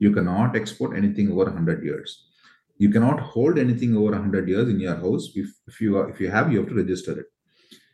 [0.02, 2.24] you cannot export anything over 100 years.
[2.78, 5.30] You cannot hold anything over 100 years in your house.
[5.36, 7.26] If, if you are, if you have you have to register it.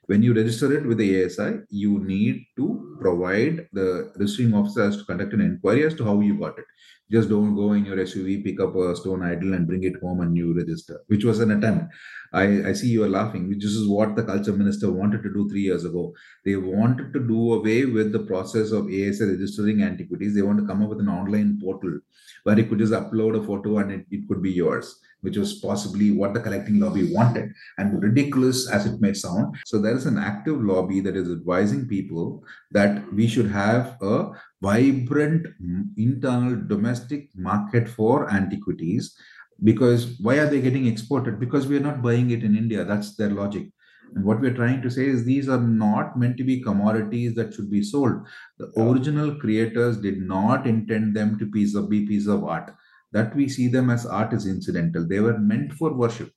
[0.06, 5.04] When you register it with the ASI, you need to provide the registering officers to
[5.04, 6.64] conduct an inquiry as to how you got it.
[7.10, 10.20] Just don't go in your SUV, pick up a stone idol, and bring it home
[10.20, 11.94] and you register, which was an attempt.
[12.32, 15.48] I, I see you are laughing, which is what the culture minister wanted to do
[15.48, 16.12] three years ago.
[16.44, 20.34] They wanted to do away with the process of ASA registering antiquities.
[20.34, 21.98] They want to come up with an online portal
[22.42, 25.54] where you could just upload a photo and it, it could be yours which was
[25.54, 29.56] possibly what the collecting lobby wanted, and ridiculous as it may sound.
[29.66, 34.30] So there is an active lobby that is advising people that we should have a
[34.60, 39.16] vibrant mm, internal domestic market for antiquities.
[39.62, 41.40] Because why are they getting exported?
[41.40, 42.84] Because we are not buying it in India.
[42.84, 43.68] That's their logic.
[44.14, 47.52] And what we're trying to say is these are not meant to be commodities that
[47.52, 48.26] should be sold.
[48.58, 52.72] The original creators did not intend them to piece of, be piece of art
[53.12, 55.06] that we see them as art is incidental.
[55.06, 56.30] They were meant for worship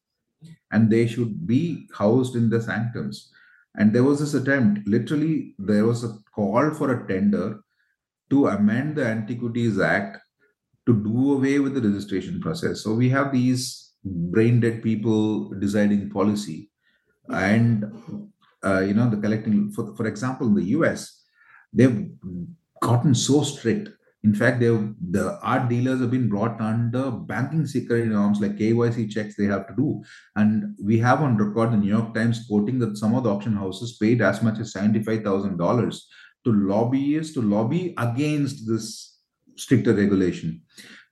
[0.71, 3.31] and they should be housed in the sanctums.
[3.75, 7.59] And there was this attempt, literally, there was a call for a tender
[8.31, 10.17] to amend the Antiquities Act
[10.87, 12.81] to do away with the registration process.
[12.81, 16.71] So we have these brain dead people deciding policy
[17.29, 17.85] and
[18.65, 21.23] uh, you know the collecting for, for example in the us
[21.71, 22.09] they've
[22.81, 23.89] gotten so strict
[24.23, 29.09] in fact, they the art dealers have been brought under banking security norms like KYC
[29.09, 30.03] checks they have to do.
[30.35, 33.55] And we have on record the New York Times quoting that some of the auction
[33.55, 35.99] houses paid as much as $75,000
[36.43, 39.19] to lobbyists to lobby against this
[39.55, 40.61] stricter regulation.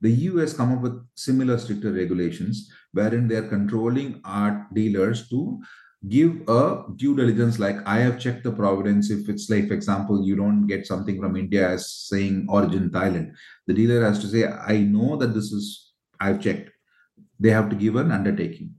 [0.02, 5.28] The EU has come up with similar stricter regulations wherein they are controlling art dealers
[5.30, 5.62] to
[6.08, 9.10] give a due diligence like i have checked the providence.
[9.10, 13.34] If it's like for example you don't get something from india as saying origin thailand.
[13.68, 16.70] The dealer has to say i know that this is i've checked.
[17.40, 18.76] They have to give an undertaking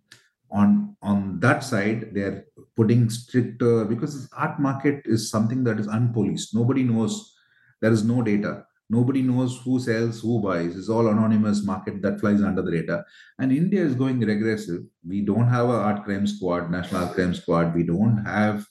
[0.50, 2.44] on on that side they're
[2.76, 7.34] putting stricter because art market is something that is unpoliced nobody knows
[7.80, 10.76] there is no data Nobody knows who sells, who buys.
[10.76, 13.06] It's all anonymous market that flies under the radar.
[13.38, 14.82] And India is going regressive.
[15.06, 17.72] We don't have a art crime squad, national art crime squad.
[17.72, 18.66] We don't have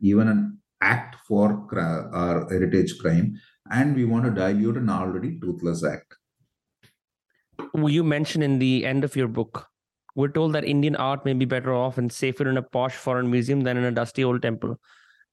[0.00, 3.40] even an act for our heritage crime.
[3.68, 6.14] And we want to dilute an already toothless act.
[7.74, 9.66] You mentioned in the end of your book,
[10.14, 13.30] we're told that Indian art may be better off and safer in a posh foreign
[13.30, 14.78] museum than in a dusty old temple.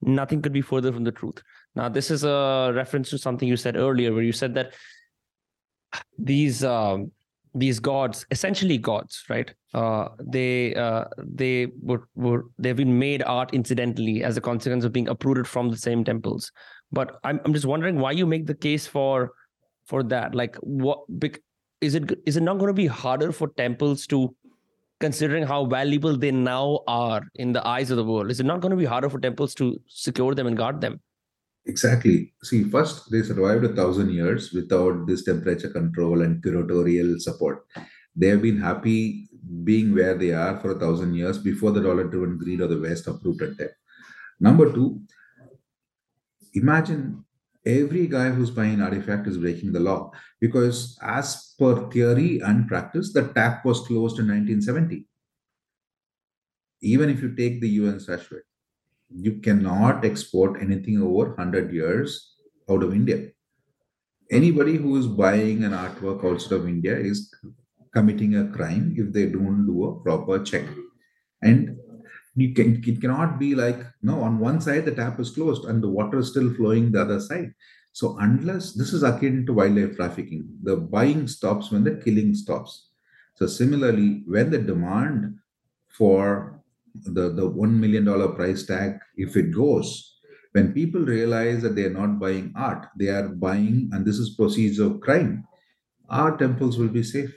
[0.00, 1.42] Nothing could be further from the truth.
[1.76, 4.74] Now, this is a reference to something you said earlier, where you said that
[6.18, 7.12] these um,
[7.54, 9.54] these gods, essentially gods, right?
[9.74, 14.92] Uh, they uh, they were, were they've been made art incidentally as a consequence of
[14.92, 16.50] being uprooted from the same temples.
[16.90, 19.32] But I'm I'm just wondering why you make the case for
[19.86, 20.34] for that.
[20.34, 21.00] Like, what
[21.80, 22.18] is it?
[22.26, 24.34] Is it not going to be harder for temples to
[25.02, 28.30] considering how valuable they now are in the eyes of the world?
[28.30, 31.00] Is it not going to be harder for temples to secure them and guard them?
[31.66, 32.32] Exactly.
[32.42, 37.66] See, first, they survived a thousand years without this temperature control and curatorial support.
[38.16, 39.28] They have been happy
[39.64, 42.80] being where they are for a thousand years before the dollar driven greed of the
[42.80, 43.70] West uprooted them.
[44.40, 45.00] Number two,
[46.54, 47.24] imagine
[47.64, 52.68] every guy who's buying an artifact is breaking the law because, as per theory and
[52.68, 55.06] practice, the tap was closed in 1970.
[56.82, 58.42] Even if you take the UN statute,
[59.08, 62.34] you cannot export anything over 100 years
[62.68, 63.28] out of India.
[64.30, 67.32] Anybody who is buying an artwork outside of India is
[67.92, 70.64] committing a crime if they don't do a proper check.
[71.42, 71.76] And
[72.34, 75.82] you can it cannot be like no on one side the tap is closed and
[75.82, 77.52] the water is still flowing the other side.
[77.92, 80.48] So unless this is akin to wildlife trafficking.
[80.62, 82.88] The buying stops when the killing stops.
[83.34, 85.38] So similarly when the demand
[85.88, 86.62] for
[86.94, 90.18] the the 1 million dollar price tag if it goes
[90.52, 94.36] when people realize that they are not buying art they are buying and this is
[94.36, 95.44] proceeds of crime
[96.10, 97.34] our temples will be safe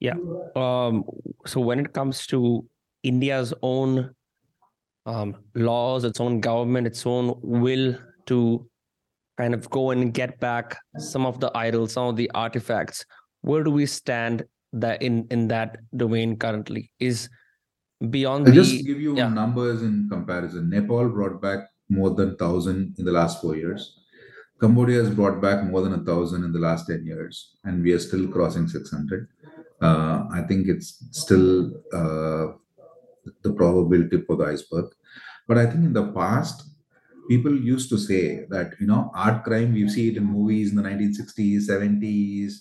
[0.00, 0.14] yeah.
[0.54, 1.04] Um,
[1.46, 2.66] so when it comes to
[3.02, 4.14] India's own
[5.06, 8.68] um, laws, its own government, its own will to
[9.38, 13.04] kind of go and get back some of the idols, some of the artifacts,
[13.42, 16.90] where do we stand that in in that domain currently?
[17.00, 17.28] Is
[18.10, 19.28] beyond I'll the just give you yeah.
[19.28, 20.70] numbers in comparison.
[20.70, 23.98] Nepal brought back more than thousand in the last four years.
[24.60, 27.92] Cambodia has brought back more than a thousand in the last 10 years, and we
[27.92, 29.28] are still crossing 600
[29.80, 32.52] uh, I think it's still uh,
[33.42, 34.86] the probability for the iceberg.
[35.46, 36.68] But I think in the past,
[37.28, 40.76] people used to say that you know art crime we see it in movies in
[40.76, 42.52] the 1960s 70s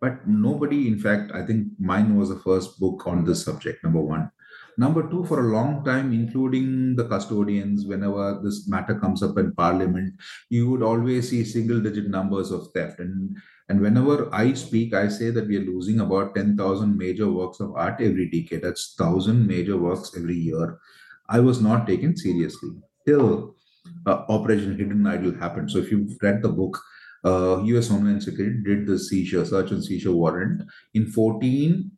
[0.00, 4.00] but nobody in fact i think mine was the first book on this subject number
[4.00, 4.30] one
[4.78, 9.52] number two for a long time including the custodians whenever this matter comes up in
[9.54, 10.14] parliament
[10.48, 13.36] you would always see single digit numbers of theft and
[13.72, 17.72] and whenever I speak, I say that we are losing about 10,000 major works of
[17.74, 18.60] art every decade.
[18.60, 20.78] That's 1,000 major works every year.
[21.28, 22.72] I was not taken seriously
[23.06, 23.54] till
[24.06, 25.70] uh, Operation Hidden Idol happened.
[25.70, 26.78] So if you've read the book,
[27.24, 31.90] uh, US Homeland Security did the seizure, search and seizure warrant in 14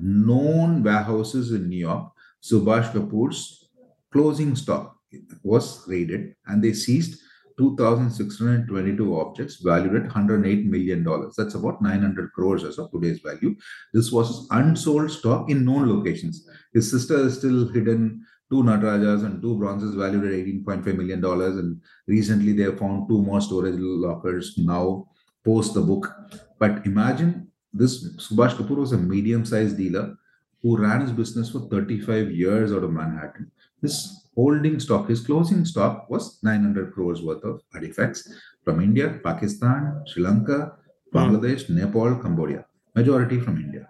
[0.00, 2.10] known warehouses in New York.
[2.42, 3.68] Subhash Kapoor's
[4.10, 4.96] closing stock
[5.42, 7.20] was raided and they seized
[7.58, 11.04] 2,622 objects valued at $108 million.
[11.36, 13.54] That's about 900 crores as of today's value.
[13.92, 16.48] This was unsold stock in known locations.
[16.72, 21.24] His sister is still hidden two Natarajas and two bronzes valued at $18.5 million.
[21.24, 25.08] And recently they have found two more storage lockers now
[25.44, 26.10] post the book.
[26.58, 30.16] But imagine this Subhash Kapoor was a medium sized dealer
[30.62, 33.50] who ran his business for 35 years out of Manhattan.
[33.80, 38.32] This holding stock, his closing stock was 900 crores worth of artifacts
[38.64, 40.76] from India, Pakistan, Sri Lanka,
[41.14, 41.70] Bangladesh, mm.
[41.70, 43.88] Nepal, Cambodia, majority from India.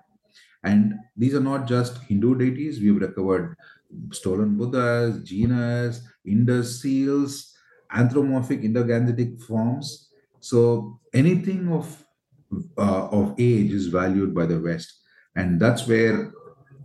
[0.63, 2.81] And these are not just Hindu deities.
[2.81, 3.57] We've recovered
[4.13, 7.55] stolen Buddhas, Jinas, Indus seals,
[7.91, 10.11] anthropomorphic Indo-Gangetic forms.
[10.41, 12.05] So anything of
[12.79, 14.93] uh, of age is valued by the West,
[15.37, 16.33] and that's where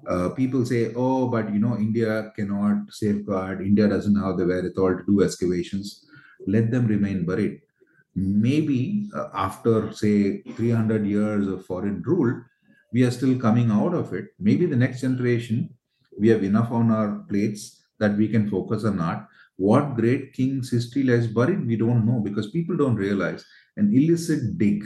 [0.08, 4.98] uh, people say, oh, but you know, India cannot safeguard, India doesn't have the wherewithal
[4.98, 6.06] to do excavations.
[6.48, 7.62] Let them remain buried.
[8.16, 12.42] Maybe uh, after, say, 300 years of foreign rule,
[12.94, 14.28] we are still coming out of it.
[14.40, 15.74] Maybe the next generation,
[16.18, 19.26] we have enough on our plates that we can focus on art.
[19.58, 23.44] What great king's history lies buried, we don't know because people don't realize
[23.78, 24.86] an illicit dig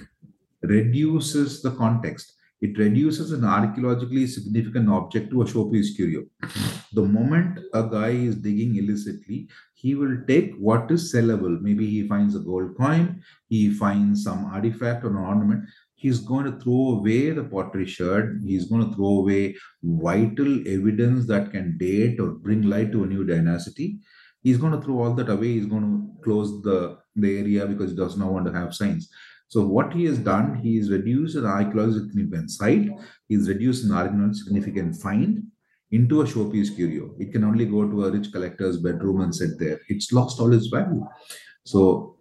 [0.62, 6.26] reduces the context it reduces an archaeologically significant object to a showpiece curio.
[6.94, 11.62] The moment a guy is digging illicitly, he will take what is sellable.
[11.62, 15.64] Maybe he finds a gold coin, he finds some artifact or an ornament.
[15.96, 18.42] He's going to throw away the pottery sherd.
[18.46, 23.08] He's going to throw away vital evidence that can date or bring light to a
[23.08, 24.00] new dynasty.
[24.42, 25.48] He's going to throw all that away.
[25.48, 29.10] He's going to close the, the area because he does not want to have signs.
[29.50, 32.90] So what he has done, he has reduced an archaeological significant site,
[33.28, 35.44] he's reduced an archaeological significant find
[35.92, 37.16] into a showpiece curio.
[37.20, 39.80] It can only go to a rich collector's bedroom and sit there.
[39.88, 41.04] It's lost all its value.
[41.66, 42.18] So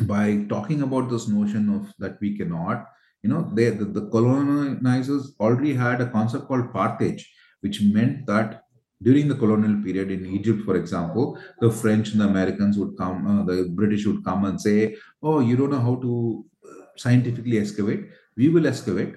[0.00, 2.86] by talking about this notion of that we cannot,
[3.22, 7.22] you know, they, the, the colonizers already had a concept called partage,
[7.60, 8.64] which meant that
[9.02, 13.26] during the colonial period in Egypt, for example, the French and the Americans would come,
[13.26, 17.58] uh, the British would come and say, "Oh, you don't know how to uh, scientifically
[17.58, 18.06] excavate.
[18.36, 19.16] We will excavate,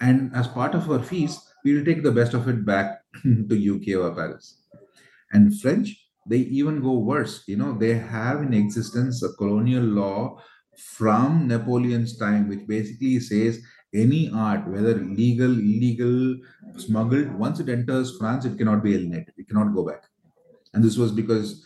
[0.00, 3.62] and as part of our fees, we will take the best of it back to
[3.74, 4.62] UK or Paris."
[5.32, 5.94] And French,
[6.26, 7.42] they even go worse.
[7.46, 10.42] You know, they have in existence a colonial law
[10.76, 13.62] from Napoleon's time, which basically says
[13.96, 16.36] any art, whether legal, illegal,
[16.76, 19.34] smuggled, once it enters France, it cannot be alienated.
[19.36, 20.04] It cannot go back.
[20.74, 21.64] And this was because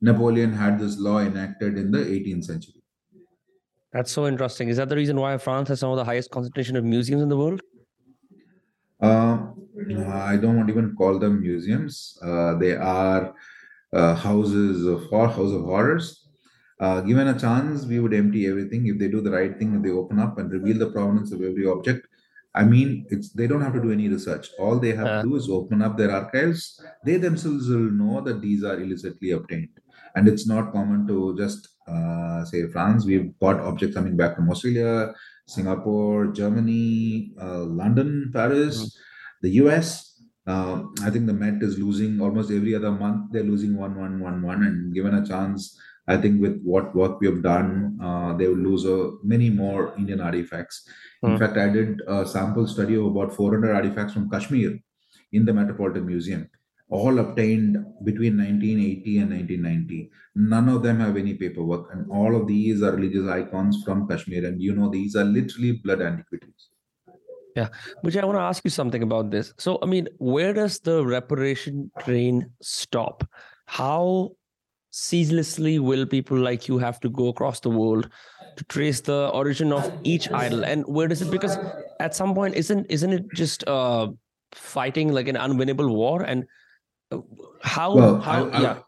[0.00, 2.74] Napoleon had this law enacted in the 18th century.
[3.92, 4.68] That's so interesting.
[4.68, 7.28] Is that the reason why France has some of the highest concentration of museums in
[7.28, 7.62] the world?
[9.00, 9.38] Uh,
[10.08, 12.18] I don't want to even call them museums.
[12.22, 13.34] Uh, they are
[13.92, 16.27] uh, houses of house of horrors.
[16.80, 19.74] Uh, given a chance, we would empty everything if they do the right thing.
[19.74, 22.06] If they open up and reveal the provenance of every object,
[22.54, 24.48] I mean, it's they don't have to do any research.
[24.58, 26.80] All they have Uh, to do is open up their archives.
[27.04, 29.74] They themselves will know that these are illicitly obtained,
[30.14, 33.04] and it's not common to just uh, say France.
[33.06, 35.14] We've got objects coming back from Australia,
[35.46, 38.96] Singapore, Germany, uh, London, Paris,
[39.42, 40.04] the US.
[40.46, 43.32] Uh, I think the Met is losing almost every other month.
[43.32, 45.78] They're losing one, one, one, one, and given a chance,
[46.08, 49.94] I think with what work we have done, uh, they will lose uh, many more
[49.96, 50.88] Indian artifacts.
[51.26, 51.36] In Hmm.
[51.36, 54.78] fact, I did a sample study of about 400 artifacts from Kashmir
[55.32, 56.48] in the Metropolitan Museum,
[56.90, 60.10] all obtained between 1980 and 1990.
[60.34, 64.46] None of them have any paperwork, and all of these are religious icons from Kashmir.
[64.46, 66.70] And you know, these are literally blood antiquities.
[68.04, 69.52] Vijay, I want to ask you something about this.
[69.58, 73.24] So, I mean, where does the reparation train stop?
[73.66, 74.30] How
[74.98, 78.08] ceaselessly will people like you have to go across the world
[78.56, 80.64] to trace the origin of each idol?
[80.64, 81.30] And where does it?
[81.30, 81.56] Because
[82.00, 84.08] at some point, isn't isn't it just uh,
[84.52, 86.22] fighting like an unwinnable war?
[86.22, 86.46] And
[87.12, 87.18] uh,
[87.62, 88.78] how Well, how I, I, yeah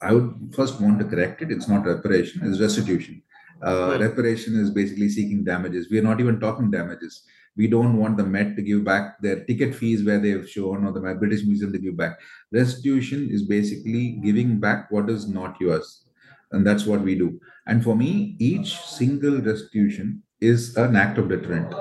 [0.00, 1.50] I would first want to correct it.
[1.50, 3.22] It's not reparation, it's restitution.
[3.62, 5.90] Uh, reparation is basically seeking damages.
[5.90, 7.22] We are not even talking damages.
[7.56, 10.92] We don't want the Met to give back their ticket fees where they've shown or
[10.92, 12.18] the British Museum to give back.
[12.52, 16.04] Restitution is basically giving back what is not yours.
[16.52, 17.40] And that's what we do.
[17.66, 21.74] And for me, each single restitution is an act of deterrent.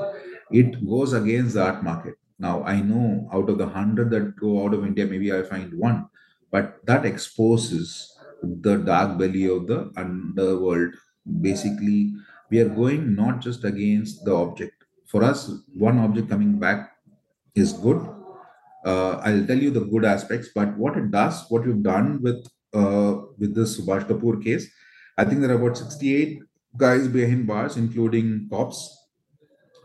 [0.52, 2.16] It goes against the art market.
[2.40, 5.74] Now, I know out of the 100 that go out of India, maybe I find
[5.78, 6.08] one
[6.56, 10.94] but that exposes the dark belly of the underworld
[11.42, 12.14] basically
[12.50, 15.51] we are going not just against the object for us
[15.88, 16.91] one object coming back
[17.56, 18.01] is good
[18.86, 22.47] uh, i'll tell you the good aspects but what it does what you've done with
[22.74, 24.68] uh, with this subhash kapoor case
[25.18, 26.39] i think there are about 68
[26.78, 28.84] guys behind bars including cops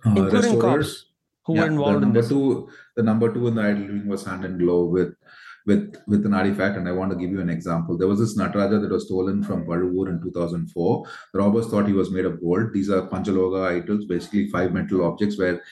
[0.06, 1.06] uh, including cops
[1.44, 2.28] who yeah, were the involved in number this.
[2.30, 5.14] two, the number two in the idol wing was hand and glove with
[5.66, 6.76] with with an artifact.
[6.76, 7.96] And I want to give you an example.
[7.96, 11.06] There was this Nataraja that was stolen from Paruvur in 2004.
[11.32, 12.72] The robbers thought he was made of gold.
[12.72, 15.62] These are Panchaloha idols, basically five metal objects where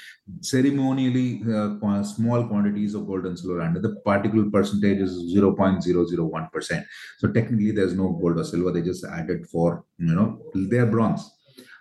[0.40, 6.84] ceremonially uh, small quantities of gold and silver and the particle percentage is 0.001%.
[7.18, 8.72] So technically there's no gold or silver.
[8.72, 11.37] They just added for, you know, they're bronze.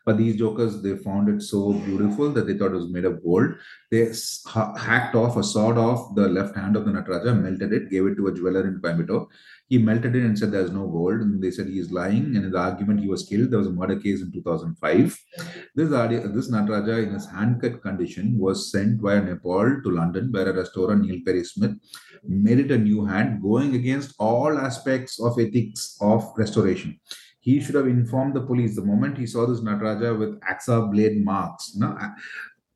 [0.07, 3.21] But these jokers, they found it so beautiful that they thought it was made of
[3.21, 3.55] gold.
[3.91, 4.09] They
[4.45, 8.05] ha- hacked off or sawed off the left hand of the Nataraja, melted it, gave
[8.05, 9.27] it to a jeweler in Coimbatore.
[9.67, 11.19] He melted it and said there's no gold.
[11.19, 12.37] And they said he is lying.
[12.37, 13.51] And in the argument, he was killed.
[13.51, 15.19] There was a murder case in 2005.
[15.75, 20.49] This, this Nataraja, in his hand cut condition, was sent via Nepal to London, where
[20.49, 21.75] a restorer, Neil Perry Smith,
[22.23, 26.97] made it a new hand, going against all aspects of ethics of restoration
[27.47, 31.23] he should have informed the police the moment he saw this Nataraja with axa blade
[31.23, 32.13] marks, a-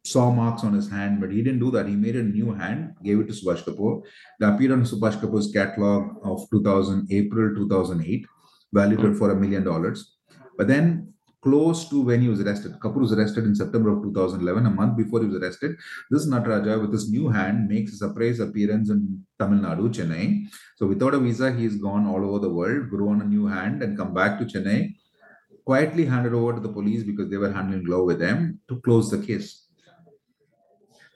[0.05, 1.89] saw marks on his hand, but he didn't do that.
[1.89, 4.01] He made a new hand, gave it to Subhash Kapoor.
[4.39, 8.25] It appeared on Subhash Kapoor's catalog of 2000, April 2008,
[8.71, 9.17] valued at hmm.
[9.17, 10.15] for a million dollars.
[10.57, 11.10] But then,
[11.41, 14.95] close to when he was arrested, Kapoor was arrested in September of 2011, a month
[14.97, 15.75] before he was arrested.
[16.09, 20.47] This Nataraja, with his new hand, makes a surprise appearance in Tamil Nadu, Chennai.
[20.77, 23.81] So without a visa, he's gone all over the world, grew on a new hand,
[23.81, 24.95] and come back to Chennai.
[25.65, 29.09] Quietly handed over to the police because they were handling law with them to close
[29.09, 29.67] the case.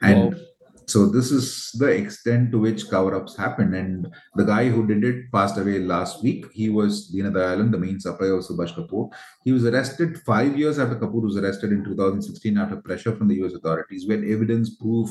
[0.02, 0.40] And Wow.
[0.88, 3.76] So this is the extent to which cover-ups happened.
[3.76, 6.46] And the guy who did it passed away last week.
[6.54, 9.12] He was Dina Dayalan, the main supplier of Subhash Kapoor.
[9.44, 13.36] He was arrested five years after Kapoor was arrested in 2016 after pressure from the
[13.44, 14.08] US authorities.
[14.08, 15.10] when evidence, proof,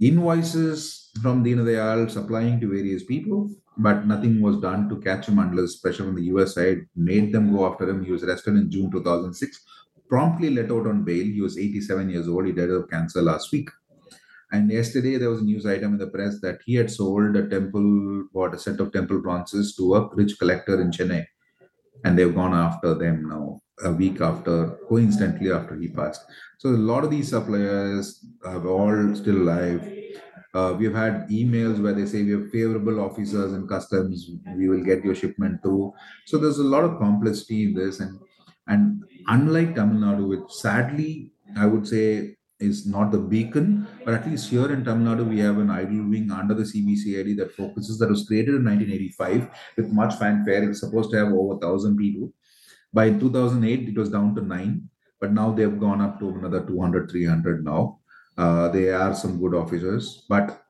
[0.00, 5.38] invoices from Dina Dayal supplying to various people, but nothing was done to catch him
[5.38, 8.04] unless pressure from the US side made them go after him.
[8.04, 9.64] He was arrested in June 2006,
[10.08, 11.24] promptly let out on bail.
[11.24, 12.46] He was 87 years old.
[12.46, 13.70] He died of cancer last week.
[14.52, 17.48] And yesterday there was a news item in the press that he had sold a
[17.48, 21.24] temple, what a set of temple bronzes to a rich collector in Chennai.
[22.04, 26.22] And they've gone after them now, a week after, coincidentally after he passed.
[26.58, 29.90] So a lot of these suppliers are all still alive.
[30.54, 34.30] Uh, we've had emails where they say we have favorable officers in customs.
[34.54, 35.92] We will get your shipment through.
[36.26, 38.20] So there's a lot of complexity in this, and
[38.66, 44.28] and unlike Tamil Nadu, which sadly I would say is not the beacon, but at
[44.28, 47.98] least here in Tamil Nadu, we have an idol wing under the CBCID that focuses,
[47.98, 50.68] that was created in 1985 with much fanfare.
[50.68, 52.32] It's supposed to have over 1,000 people.
[52.92, 54.88] By 2008, it was down to nine,
[55.20, 57.98] but now they've gone up to another 200, 300 now.
[58.38, 60.62] Uh, they are some good officers, but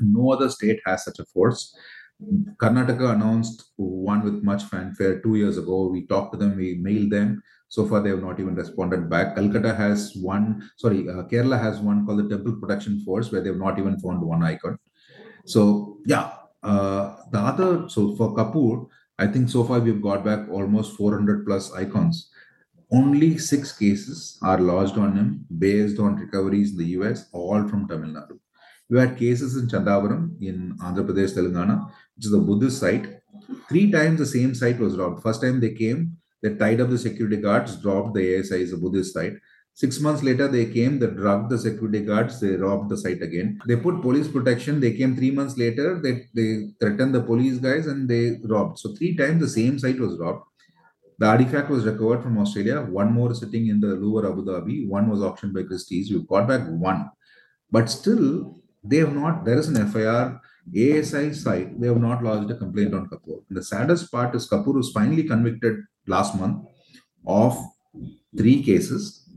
[0.00, 1.76] no other state has such a force.
[2.56, 5.88] Karnataka announced one with much fanfare two years ago.
[5.88, 7.42] We talked to them, we mailed them.
[7.68, 9.34] So far, they have not even responded back.
[9.34, 13.56] Calcutta has one, sorry, uh, Kerala has one called the Temple Protection Force, where they've
[13.56, 14.78] not even found one icon.
[15.44, 18.88] So, yeah, uh, the other, so for Kapoor,
[19.18, 22.30] I think so far we've got back almost 400 plus icons.
[22.92, 27.88] Only six cases are lodged on him based on recoveries in the US, all from
[27.88, 28.38] Tamil Nadu.
[28.88, 33.20] We had cases in Chandavaram, in Andhra Pradesh, Telangana, which is a Buddhist site.
[33.68, 35.22] Three times the same site was robbed.
[35.22, 38.76] First time they came, they tied up the security guards, dropped the ASI as a
[38.76, 39.34] Buddhist site.
[39.74, 43.60] Six months later, they came, they drugged the security guards, they robbed the site again.
[43.66, 44.80] They put police protection.
[44.80, 48.78] They came three months later, they, they threatened the police guys and they robbed.
[48.78, 50.44] So, three times the same site was robbed.
[51.18, 52.82] The artifact was recovered from Australia.
[52.82, 54.88] One more sitting in the Louvre, Abu Dhabi.
[54.88, 56.10] One was auctioned by Christie's.
[56.10, 57.10] We got back one.
[57.70, 60.40] But still, they have not, there is an FIR,
[60.74, 63.42] ASI site, they have not lodged a complaint on Kapoor.
[63.48, 65.76] And the saddest part is Kapoor was finally convicted
[66.06, 66.66] last month
[67.26, 67.58] of
[68.36, 69.28] three cases,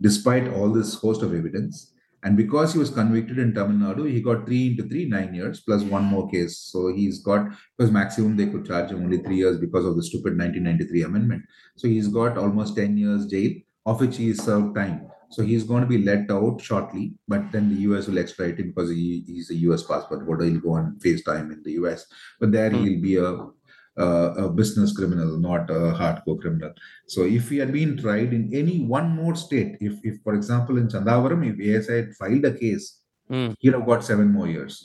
[0.00, 1.92] despite all this host of evidence.
[2.22, 5.60] And because he was convicted in Tamil Nadu, he got three into three, nine years,
[5.60, 6.56] plus one more case.
[6.58, 10.02] So he's got, because maximum they could charge him only three years because of the
[10.02, 11.42] stupid 1993 amendment.
[11.76, 13.52] So he's got almost 10 years jail,
[13.84, 15.06] of which he is served time.
[15.30, 18.68] So he's going to be let out shortly, but then the US will extradite him
[18.68, 20.44] because he, he's a US passport holder.
[20.44, 22.06] He'll go and face time in the US.
[22.40, 22.84] But there mm.
[22.84, 23.48] he'll be a
[23.96, 26.72] a business criminal, not a hardcore criminal.
[27.06, 30.78] So if he had been tried in any one more state, if, if for example
[30.78, 33.54] in Chandavaram, if ASI had filed a case, mm.
[33.60, 34.84] he'd have got seven more years.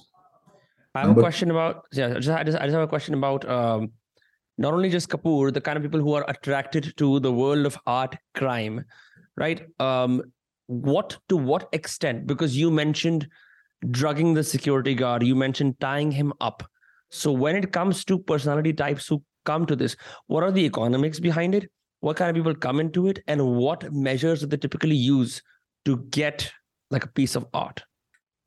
[0.96, 3.14] I have Number, a question about yeah, just, I just I just have a question
[3.14, 3.92] about um,
[4.58, 7.78] not only just Kapoor, the kind of people who are attracted to the world of
[7.86, 8.84] art crime,
[9.38, 9.68] right?
[9.80, 10.24] Um,
[10.68, 12.28] what to what extent?
[12.28, 13.28] Because you mentioned
[13.92, 16.64] drugging the security guard, you mentioned tying him up
[17.10, 19.96] so when it comes to personality types who come to this,
[20.28, 21.70] what are the economics behind it?
[22.02, 25.42] What kind of people come into it, and what measures do they typically use
[25.86, 26.52] to get
[26.92, 27.84] like a piece of art?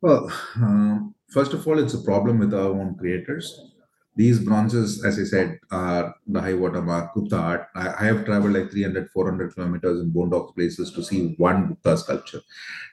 [0.00, 3.71] Well, um, first of all, it's a problem with our own creators
[4.14, 7.68] these bronzes, as I said, are the high water mark, Gupta art.
[7.74, 11.96] I, I, have traveled like 300, 400 kilometers in Boondock places to see one Gupta
[11.96, 12.42] sculpture.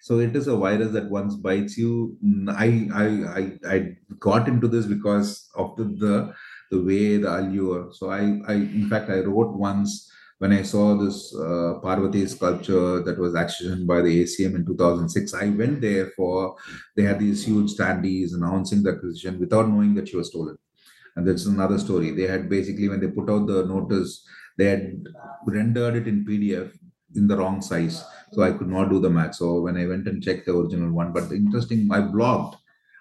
[0.02, 2.18] So it is a virus that once bites you.
[2.48, 3.08] I I
[3.40, 6.34] I, I got into this because of the, the
[6.72, 7.92] the way the allure.
[7.92, 13.04] So I I in fact I wrote once when I saw this uh, Parvati sculpture
[13.04, 16.56] that was actioned by the ACM in 2006, I went there for,
[16.96, 20.58] they had these huge standees announcing the acquisition without knowing that she was stolen
[21.16, 22.12] and that's another story.
[22.12, 24.26] They had basically when they put out the notice,
[24.58, 25.04] they had
[25.46, 26.72] rendered it in PDF
[27.16, 29.36] in the wrong size, so I could not do the math.
[29.36, 32.58] So when I went and checked the original one, but interesting, I blogged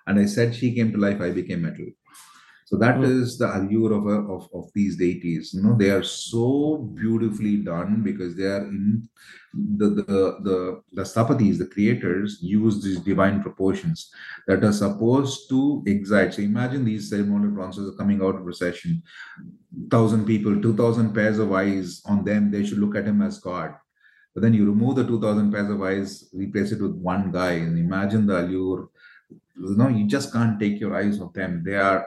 [0.06, 1.86] and I said she came to life, I became metal.
[2.69, 3.05] So that mm.
[3.05, 5.55] is the allure of, a, of of these deities.
[5.55, 9.09] You know, they are so beautifully done because they are in
[9.79, 14.11] the the the the sthapatis, the creators, use these divine proportions
[14.47, 16.35] that are supposed to excite.
[16.35, 19.03] So imagine these ceremonial bronzes are coming out of procession,
[19.91, 22.51] thousand people, two thousand pairs of eyes on them.
[22.51, 23.75] They should look at him as God.
[24.35, 27.53] But then you remove the two thousand pairs of eyes, replace it with one guy,
[27.53, 28.91] and imagine the allure.
[29.57, 31.62] You know, you just can't take your eyes off them.
[31.64, 32.07] They are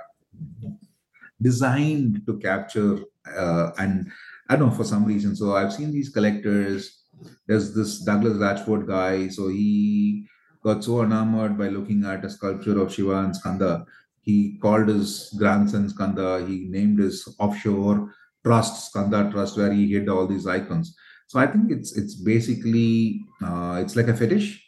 [1.42, 3.00] designed to capture
[3.38, 4.12] uh, and
[4.50, 5.36] I don't know for some reason.
[5.36, 7.04] So I've seen these collectors.
[7.48, 9.30] There's this Douglas Latchford guy.
[9.30, 10.26] So he
[10.64, 13.86] got so enamored by looking at a sculpture of Shiva and Skanda.
[14.22, 16.46] He called his grandson Skanda.
[16.46, 18.14] He named his offshore
[18.44, 20.96] trust Skanda Trust, where he hid all these icons.
[21.28, 24.61] So I think it's it's basically uh, it's like a fetish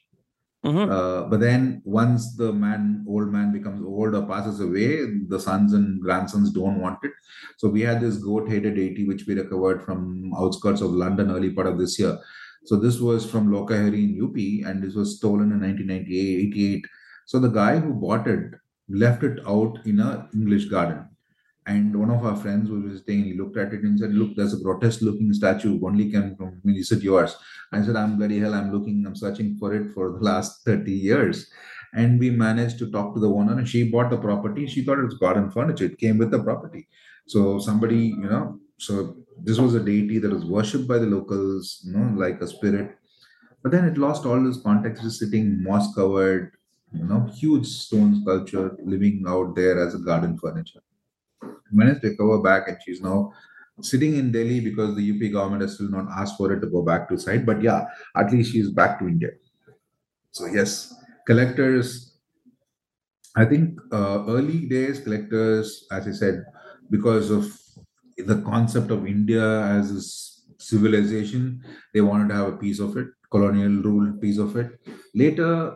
[0.66, 0.92] Mm-hmm.
[0.92, 5.74] Uh, but then once the man, old man becomes old or passes away, the sons
[5.74, 7.12] and grandsons don't want it.
[7.58, 11.68] So we had this goat-headed deity which we recovered from outskirts of London early part
[11.68, 12.18] of this year.
[12.66, 16.86] So this was from Lokhari in UP and this was stolen in 1988.
[17.26, 18.54] So the guy who bought it
[18.88, 21.10] left it out in a English garden.
[21.66, 24.54] And one of our friends was visiting, he looked at it and said, Look, there's
[24.54, 27.36] a grotesque looking statue, only came from, mean, is it yours?
[27.72, 30.92] I said, I'm bloody hell, I'm looking, I'm searching for it for the last 30
[30.92, 31.50] years.
[31.94, 34.68] And we managed to talk to the owner, and she bought the property.
[34.68, 36.88] She thought it was garden furniture, it came with the property.
[37.28, 41.82] So somebody, you know, so this was a deity that was worshipped by the locals,
[41.86, 42.98] you know, like a spirit.
[43.62, 46.52] But then it lost all this context, just sitting moss covered,
[46.92, 50.82] you know, huge stone sculpture living out there as a garden furniture.
[51.74, 53.34] Managed to recover back, and she's now
[53.82, 56.82] sitting in Delhi because the UP government has still not asked for it to go
[56.84, 57.46] back to site.
[57.46, 59.30] But yeah, at least she's back to India.
[60.32, 60.94] So yes,
[61.26, 62.10] collectors.
[63.36, 66.46] I think uh, early days collectors, as I said,
[66.92, 67.52] because of
[68.18, 70.02] the concept of India as a
[70.62, 71.64] civilization,
[71.94, 74.80] they wanted to have a piece of it, colonial rule piece of it.
[75.16, 75.76] Later,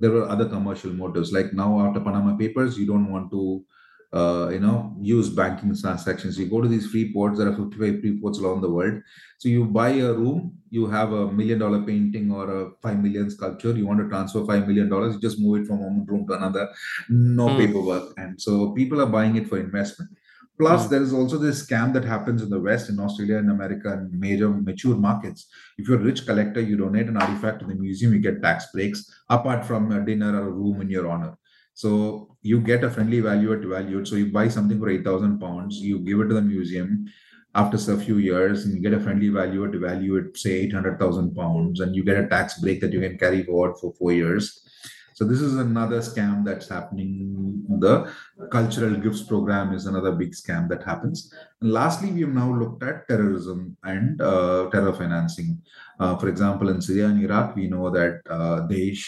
[0.00, 1.32] there were other commercial motives.
[1.32, 3.64] Like now, after Panama Papers, you don't want to
[4.12, 6.38] uh, you know, use banking transactions.
[6.38, 9.02] You go to these free ports, there are 55 free ports around the world.
[9.38, 13.30] So you buy a room, you have a million dollar painting or a five million
[13.30, 16.26] sculpture, you want to transfer five million dollars, you just move it from one room
[16.26, 16.68] to another,
[17.08, 17.58] no mm.
[17.58, 18.14] paperwork.
[18.16, 20.10] And so people are buying it for investment.
[20.58, 20.90] Plus, mm.
[20.90, 24.12] there is also this scam that happens in the West, in Australia and America, and
[24.18, 25.46] major mature markets.
[25.76, 28.72] If you're a rich collector, you donate an artifact to the museum, you get tax
[28.72, 31.36] breaks apart from a dinner or a room in your honor.
[31.78, 34.04] So you get a friendly value at value.
[34.04, 37.06] So you buy something for 8,000 pounds, you give it to the museum
[37.54, 41.36] after a few years, and you get a friendly value at value at say 800,000
[41.36, 44.68] pounds, and you get a tax break that you can carry forward for four years.
[45.14, 47.62] So this is another scam that's happening.
[47.78, 48.12] The
[48.50, 51.32] cultural gifts program is another big scam that happens.
[51.60, 55.62] And lastly, we have now looked at terrorism and uh, terror financing.
[56.00, 59.06] Uh, for example, in Syria and Iraq, we know that uh, Daesh,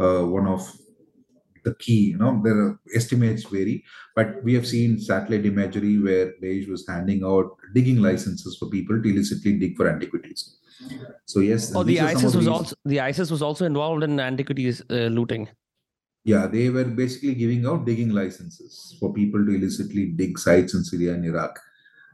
[0.00, 0.68] uh, one of
[1.64, 2.10] the key.
[2.10, 3.84] You know, their estimates vary,
[4.14, 9.02] but we have seen satellite imagery where Daesh was handing out digging licenses for people
[9.02, 10.58] to illicitly dig for antiquities.
[11.24, 15.08] So yes, oh, the ISIS was also the ISIS was also involved in antiquities uh,
[15.18, 15.48] looting.
[16.24, 20.84] Yeah, they were basically giving out digging licenses for people to illicitly dig sites in
[20.84, 21.58] Syria and Iraq.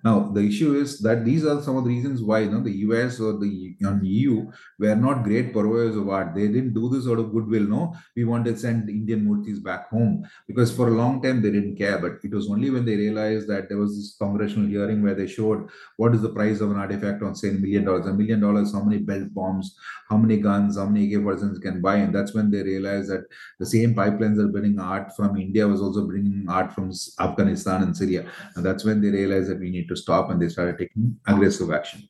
[0.04, 2.76] Now, the issue is that these are some of the reasons why you know the
[2.88, 6.34] US or the EU were not great purveyors of art.
[6.34, 7.62] They didn't do this out of goodwill.
[7.62, 11.50] No, we want to send Indian murtis back home because for a long time they
[11.50, 11.98] didn't care.
[11.98, 15.26] But it was only when they realized that there was this congressional hearing where they
[15.26, 18.06] showed what is the price of an artifact on say a million dollars.
[18.06, 19.74] A million dollars, how many belt bombs,
[20.10, 23.24] how many guns, how many AK-47s can buy, and that's when they realized that
[23.58, 27.96] the same pipelines are bringing art from India was also bringing art from Afghanistan and
[27.96, 28.30] Syria.
[28.54, 31.16] And that's when they realized that we need to to stop and they started taking
[31.26, 32.08] aggressive action.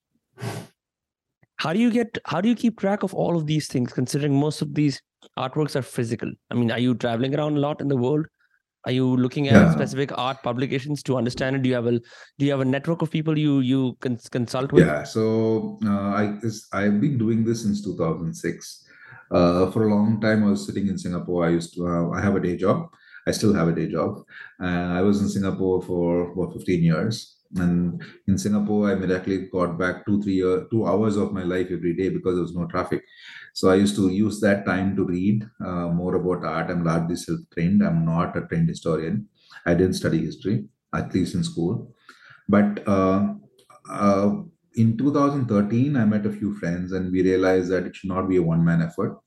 [1.57, 4.39] How do you get how do you keep track of all of these things considering
[4.39, 5.01] most of these
[5.39, 6.31] artworks are physical?
[6.51, 8.27] I mean are you traveling around a lot in the world?
[8.87, 9.73] Are you looking at yeah.
[9.73, 11.63] specific art publications to understand it?
[11.63, 11.93] Do you have a
[12.39, 14.87] do you have a network of people you you cons- consult with?
[14.87, 16.39] Yeah so uh, i
[16.73, 18.87] i've been doing this since 2006
[19.31, 21.47] uh, for a long time i was sitting in singapore.
[21.47, 22.91] I used to uh, i have a day job.
[23.27, 24.23] I still have a day job.
[24.59, 29.79] And i was in singapore for about 15 years and in Singapore, I miraculously got
[29.79, 32.67] back two, three, uh, two hours of my life every day because there was no
[32.67, 33.03] traffic.
[33.55, 36.71] So I used to use that time to read uh, more about art.
[36.71, 37.83] I'm largely self-trained.
[37.83, 39.29] I'm not a trained historian.
[39.67, 41.95] I didn't study history, at least in school.
[42.49, 43.35] But uh,
[43.89, 44.33] uh,
[44.75, 48.39] in 2013, I met a few friends and we realized that it should not be
[48.39, 49.19] a one-man effort.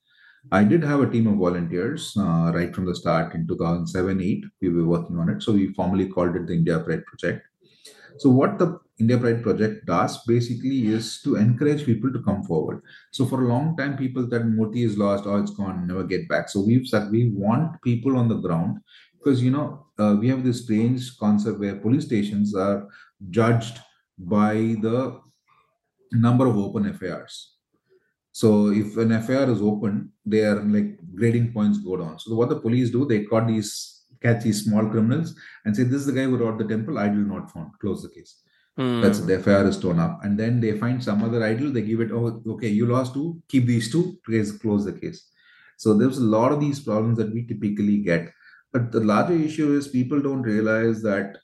[0.51, 4.45] I did have a team of volunteers uh, right from the start in 2007 8.
[4.61, 5.41] We were working on it.
[5.43, 7.45] So we formally called it the India Pride Project.
[8.19, 12.81] So what the India Pride project does basically is to encourage people to come forward.
[13.11, 16.03] So for a long time, people that Murti is lost, or oh, it's gone, never
[16.03, 16.49] get back.
[16.49, 18.79] So we've said we want people on the ground
[19.17, 22.87] because you know uh, we have this strange concept where police stations are
[23.29, 23.79] judged
[24.17, 25.21] by the
[26.11, 27.53] number of open FIRs.
[28.31, 32.19] So if an FIR is open, they are like grading points go down.
[32.19, 36.01] So what the police do, they got these catch these small criminals and say, This
[36.01, 37.71] is the guy who robbed the temple, idol not found.
[37.79, 38.41] Close the case.
[38.77, 39.01] Mm.
[39.01, 40.19] That's the FIR is torn up.
[40.23, 43.41] And then they find some other idol, they give it, oh, okay, you lost two,
[43.47, 45.29] keep these two, please close the case.
[45.77, 48.31] So there's a lot of these problems that we typically get.
[48.71, 51.37] But the larger issue is people don't realize that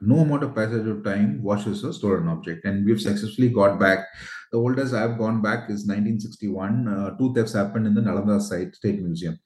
[0.00, 2.64] no amount of passage of time washes a stolen object.
[2.64, 4.06] And we've successfully got back.
[4.52, 6.88] The oldest I've gone back is 1961.
[6.88, 9.38] Uh, two thefts happened in the Nalanda site, State Museum.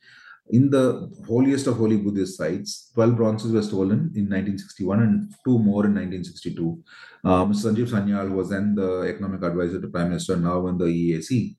[0.53, 5.59] In the holiest of holy Buddhist sites, 12 bronzes were stolen in 1961 and two
[5.59, 6.85] more in 1962.
[7.25, 7.73] Uh, Mr.
[7.73, 11.57] Sanjeev Sanyal was then the economic advisor to Prime Minister, now in the EAC.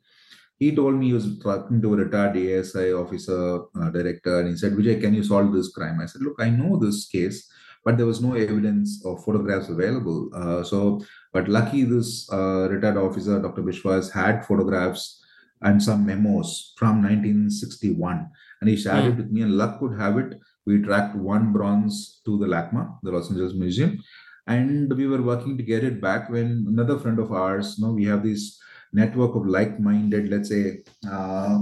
[0.59, 4.55] He told me he was talking to a retired ASI officer, uh, director, and he
[4.57, 5.99] said, Vijay, can you solve this crime?
[5.99, 7.49] I said, Look, I know this case,
[7.83, 10.29] but there was no evidence or photographs available.
[10.35, 13.63] Uh, so, but lucky this uh, retired officer, Dr.
[13.63, 15.19] Bishwas, had photographs
[15.63, 18.29] and some memos from 1961
[18.63, 19.09] and he shared mm.
[19.11, 19.41] it with me.
[19.41, 23.53] And luck could have it, we tracked one bronze to the LACMA, the Los Angeles
[23.53, 24.01] Museum,
[24.47, 27.91] and we were working to get it back when another friend of ours, you know,
[27.91, 28.57] we have this
[28.93, 30.79] network of like-minded, let's say,
[31.11, 31.59] uh,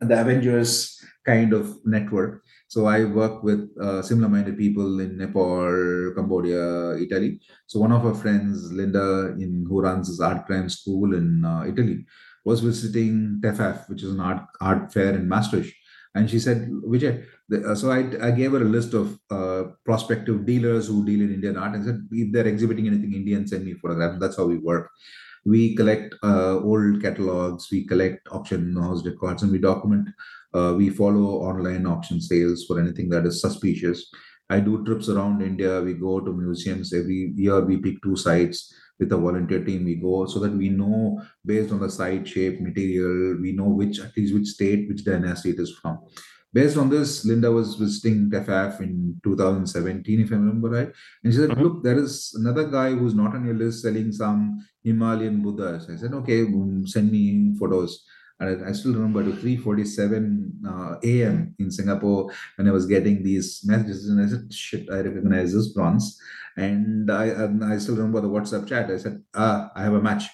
[0.00, 2.42] the Avengers kind of network.
[2.66, 7.40] So I work with uh, similar-minded people in Nepal, Cambodia, Italy.
[7.68, 11.62] So one of our friends, Linda, in who runs this art crime school in uh,
[11.68, 12.06] Italy,
[12.44, 15.74] was visiting TEFAF, which is an art art fair in Maastricht,
[16.14, 19.70] and she said, Vijay, the, uh, so I, I gave her a list of uh,
[19.84, 23.64] prospective dealers who deal in Indian art and said, if they're exhibiting anything Indian, send
[23.64, 24.18] me photographs.
[24.18, 24.90] That's how we work.
[25.44, 30.08] We collect uh, old catalogs, we collect auction house records, and we document.
[30.52, 34.10] Uh, we follow online auction sales for anything that is suspicious.
[34.50, 35.80] I do trips around India.
[35.80, 37.60] We go to museums every year.
[37.64, 39.84] We pick two sites with a volunteer team.
[39.84, 43.98] We go so that we know based on the site shape, material, we know which
[43.98, 45.98] at least which state, which dynasty it is from.
[46.52, 50.92] Based on this, Linda was visiting TEFAF in 2017, if I remember right.
[51.22, 51.62] And she said, Mhm.
[51.62, 55.88] Look, there is another guy who's not on your list selling some Himalayan Buddhas.
[55.88, 58.04] I said, Okay, mm, send me photos.
[58.40, 61.54] And I, I still remember to 3:47 uh, a.m.
[61.58, 65.68] in Singapore when I was getting these messages, and I said, "Shit, I recognize this
[65.68, 66.18] bronze."
[66.66, 68.90] And I, and I still remember the WhatsApp chat.
[68.90, 70.24] I said, "Ah, I have a match."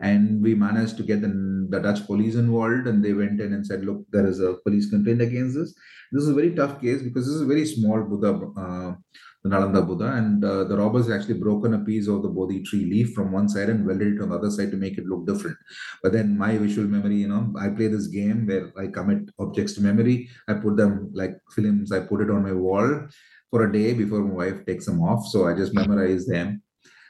[0.00, 3.84] and we managed to get the, Dutch police involved, and they went in and said,
[3.84, 5.74] "Look, there is a police complaint against this.
[6.10, 8.94] This is a very tough case because this is a very small Buddha, uh,
[9.42, 12.86] the Nalanda Buddha, and uh, the robbers actually broken a piece of the Bodhi tree
[12.86, 15.26] leaf from one side and welded it on the other side to make it look
[15.26, 15.58] different.
[16.02, 19.74] But then my visual memory, you know, I play this game where I commit objects
[19.74, 20.30] to memory.
[20.48, 21.92] I put them like films.
[21.92, 23.08] I put it on my wall."
[23.50, 26.62] For a day before my wife takes them off, so I just memorize them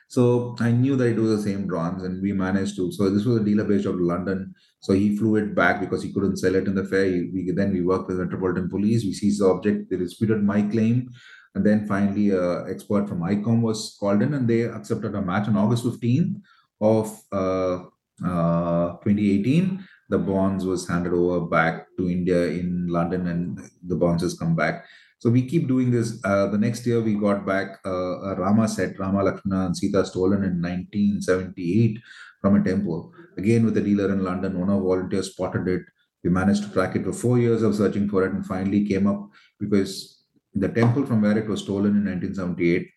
[0.08, 2.90] so I knew that it was the same bronze, and we managed to.
[2.92, 4.54] So this was a dealer based out of London.
[4.80, 7.04] So he flew it back because he couldn't sell it in the fair.
[7.04, 9.04] We then we worked with Metropolitan Police.
[9.04, 9.90] We seized the object.
[9.90, 11.10] They disputed my claim,
[11.54, 15.46] and then finally, a expert from ICOM was called in, and they accepted a match
[15.46, 16.40] on August 15th
[16.80, 17.84] of uh,
[18.24, 19.84] uh, 2018.
[20.08, 24.56] The bonds was handed over back to India in London, and the bonds has come
[24.56, 24.86] back.
[25.18, 26.20] So we keep doing this.
[26.24, 30.04] Uh, the next year, we got back uh, a Rama set, Rama, Lakshmana, and Sita
[30.06, 31.98] stolen in 1978
[32.40, 33.12] from a temple.
[33.36, 35.82] Again, with a dealer in London, one of our volunteers spotted it.
[36.22, 39.06] We managed to track it for four years of searching for it and finally came
[39.06, 42.88] up because the temple from where it was stolen in 1978,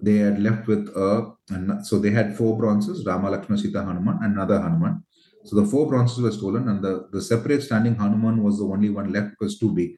[0.00, 4.18] they had left with a, and so they had four bronzes, Rama, Lakshmana, Sita, Hanuman,
[4.22, 5.02] and another Hanuman.
[5.44, 8.90] So the four bronzes were stolen, and the, the separate standing Hanuman was the only
[8.90, 9.96] one left because too big.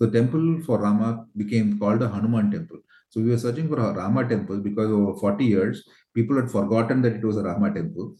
[0.00, 2.78] So the temple for Rama became called a Hanuman temple.
[3.10, 7.02] So we were searching for a Rama temple because over 40 years, people had forgotten
[7.02, 8.16] that it was a Rama temple.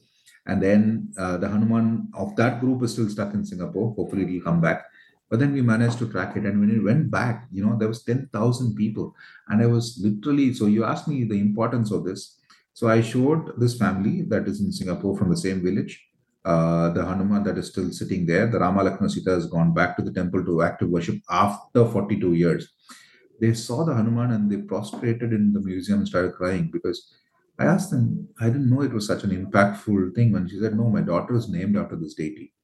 [0.47, 3.95] And then uh, the Hanuman of that group is still stuck in Singapore.
[3.95, 4.85] Hopefully, it will come back.
[5.31, 6.45] But then we managed to track it.
[6.45, 9.15] And when it went back, you know, there was 10,000 people.
[9.49, 12.41] And I was literally, so you asked me the importance of this.
[12.75, 16.10] So I showed this family that is in Singapore from the same village
[16.45, 18.47] uh, the Hanuman that is still sitting there.
[18.47, 22.35] The Rama Lakshmana Sita has gone back to the temple to active worship after 42
[22.35, 22.73] years.
[23.41, 27.13] They saw the Hanuman and they prostrated in the museum and started crying because
[27.59, 30.33] I asked them, I didn't know it was such an impactful thing.
[30.33, 32.55] When she said, No, my daughter is named after this deity.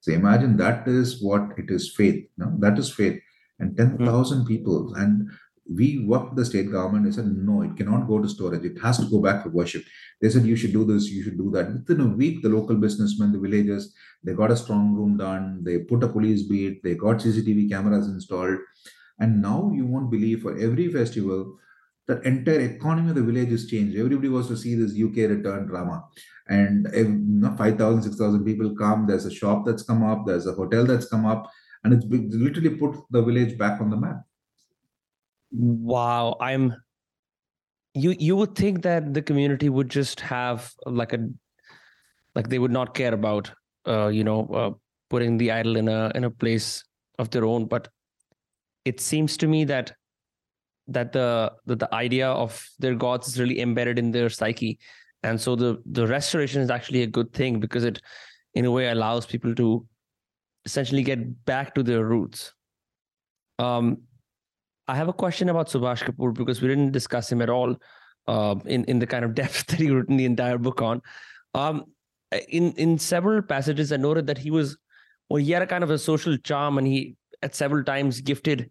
[0.00, 2.24] So imagine that is what it is faith.
[2.36, 3.20] No, that is faith.
[3.58, 4.94] And 10,000 people.
[4.94, 5.28] And
[5.70, 7.04] we worked the state government.
[7.04, 8.64] They said, no, it cannot go to storage.
[8.64, 9.84] It has to go back for worship.
[10.20, 11.72] They said, you should do this, you should do that.
[11.72, 13.94] Within a week, the local businessmen, the villagers,
[14.24, 15.62] they got a strong room done.
[15.62, 16.82] They put a police beat.
[16.82, 18.58] They got CCTV cameras installed.
[19.18, 21.58] And now you won't believe for every festival,
[22.06, 23.96] the entire economy of the village has changed.
[23.96, 26.04] Everybody wants to see this UK return drama.
[26.48, 29.06] And if, you know, 5,000, 6,000 people come.
[29.06, 30.24] There's a shop that's come up.
[30.26, 31.50] There's a hotel that's come up.
[31.84, 34.22] And it's literally put the village back on the map.
[35.50, 36.74] Wow, I'm
[37.94, 41.28] you you would think that the community would just have like a
[42.34, 43.50] like they would not care about
[43.86, 44.70] uh you know uh,
[45.10, 46.84] putting the idol in a in a place
[47.18, 47.88] of their own but
[48.84, 49.92] it seems to me that
[50.88, 54.78] that the that the idea of their gods is really embedded in their psyche.
[55.22, 58.00] And so the the restoration is actually a good thing because it
[58.54, 59.86] in a way allows people to
[60.66, 62.54] essentially get back to their roots.
[63.58, 64.02] Um
[64.88, 67.76] I have a question about Subhash Kapoor because we didn't discuss him at all
[68.26, 71.02] uh, in in the kind of depth that he wrote in the entire book on.
[71.54, 71.84] Um,
[72.48, 74.76] in in several passages, I noted that he was
[75.28, 78.70] well, he had a kind of a social charm, and he at several times gifted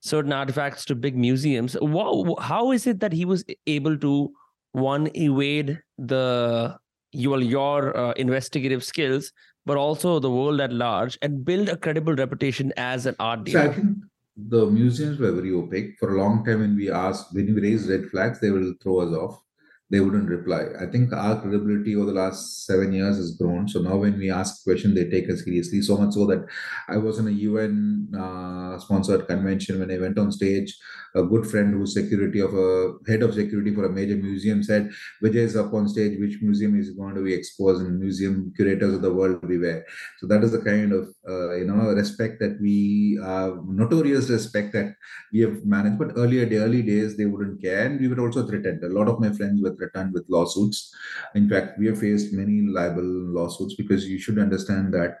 [0.00, 1.76] certain artifacts to big museums.
[1.80, 4.32] Wow, how is it that he was able to
[4.72, 6.78] one evade the
[7.12, 9.32] your your uh, investigative skills,
[9.66, 13.74] but also the world at large, and build a credible reputation as an art dealer?
[13.74, 14.09] think
[14.48, 16.60] the museums were very opaque for a long time.
[16.60, 19.42] When we asked, when we raised red flags, they will throw us off.
[19.90, 20.66] They wouldn't reply.
[20.80, 23.68] I think our credibility over the last seven years has grown.
[23.68, 25.82] So now when we ask question, they take us seriously.
[25.82, 26.46] So much so that
[26.88, 30.76] I was in a UN uh, sponsored convention when I went on stage.
[31.16, 34.90] A good friend who's security of a head of security for a major museum said,
[35.24, 36.20] Vijay is up on stage.
[36.20, 37.82] Which museum is going to be exposed?
[37.82, 39.84] And museum curators of the world everywhere.
[40.18, 44.72] So that is the kind of uh, you know respect that we uh, notorious respect
[44.74, 44.94] that
[45.32, 45.98] we have managed.
[45.98, 48.84] But earlier, the early days, they wouldn't care, and we were also threatened.
[48.84, 50.94] A lot of my friends were threatened with lawsuits.
[51.34, 55.18] In fact, we have faced many libel lawsuits because you should understand that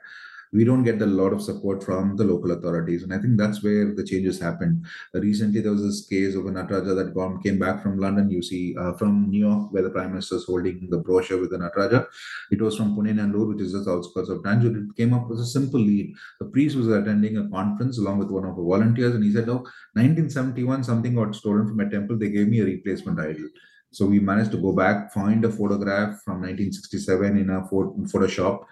[0.52, 3.02] we don't get a lot of support from the local authorities.
[3.02, 4.84] And I think that's where the changes happened.
[5.14, 8.76] Recently, there was this case of a Nataraja that came back from London, you see,
[8.76, 12.06] uh, from New York, where the Prime Minister is holding the brochure with the Nataraja.
[12.50, 14.90] It was from Punnainallur, which is the outskirts of Tanjore.
[14.90, 16.14] It came up with a simple lead.
[16.40, 19.48] The priest was attending a conference along with one of the volunteers, and he said,
[19.48, 19.62] Oh,
[19.94, 22.18] 1971, something got stolen from a temple.
[22.18, 23.48] They gave me a replacement idol.
[23.92, 28.64] So we managed to go back, find a photograph from 1967 in a photo Photoshop,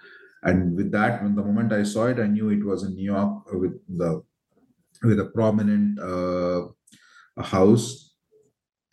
[0.43, 3.05] and with that, when the moment I saw it, I knew it was in New
[3.05, 4.23] York with the
[5.03, 6.69] with a prominent uh,
[7.43, 8.15] house.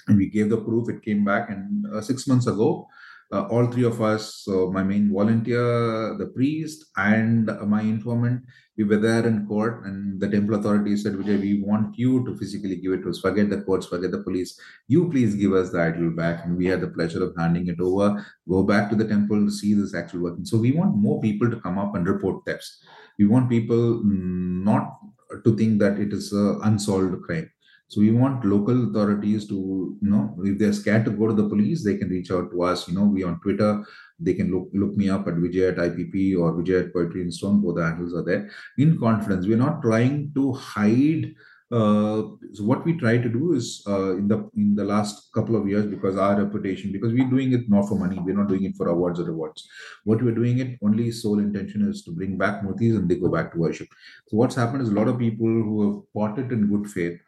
[0.07, 0.89] And we gave the proof.
[0.89, 2.87] It came back, and uh, six months ago,
[3.35, 8.41] uh, all three of us, so my main volunteer, the priest, and my informant,
[8.77, 12.35] we were there in court, and the temple authorities said, Vijay, we want you to
[12.37, 13.19] physically give it to us.
[13.19, 14.59] Forget the courts, forget the police.
[14.87, 16.45] You please give us the idol back.
[16.45, 19.51] And we had the pleasure of handing it over, go back to the temple to
[19.51, 20.45] see this actual working.
[20.45, 22.83] So we want more people to come up and report thefts.
[23.17, 24.97] We want people not
[25.43, 27.49] to think that it is an unsolved crime.
[27.87, 31.47] So we want local authorities to, you know, if they're scared to go to the
[31.47, 32.87] police, they can reach out to us.
[32.87, 33.85] You know, we on Twitter,
[34.19, 37.31] they can look look me up at Vijay at IPP or Vijay at Poetry in
[37.31, 37.61] Stone.
[37.61, 38.49] Both the handles are there.
[38.77, 41.35] In confidence, we're not trying to hide.
[41.71, 42.21] Uh,
[42.53, 45.67] so what we try to do is uh, in the in the last couple of
[45.67, 48.77] years because our reputation because we're doing it not for money we're not doing it
[48.77, 49.67] for awards or rewards
[50.03, 53.29] what we're doing it only sole intention is to bring back murtis and they go
[53.29, 53.87] back to worship
[54.27, 57.19] so what's happened is a lot of people who have bought it in good faith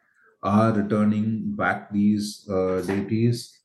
[0.42, 3.60] are returning back these uh, deities.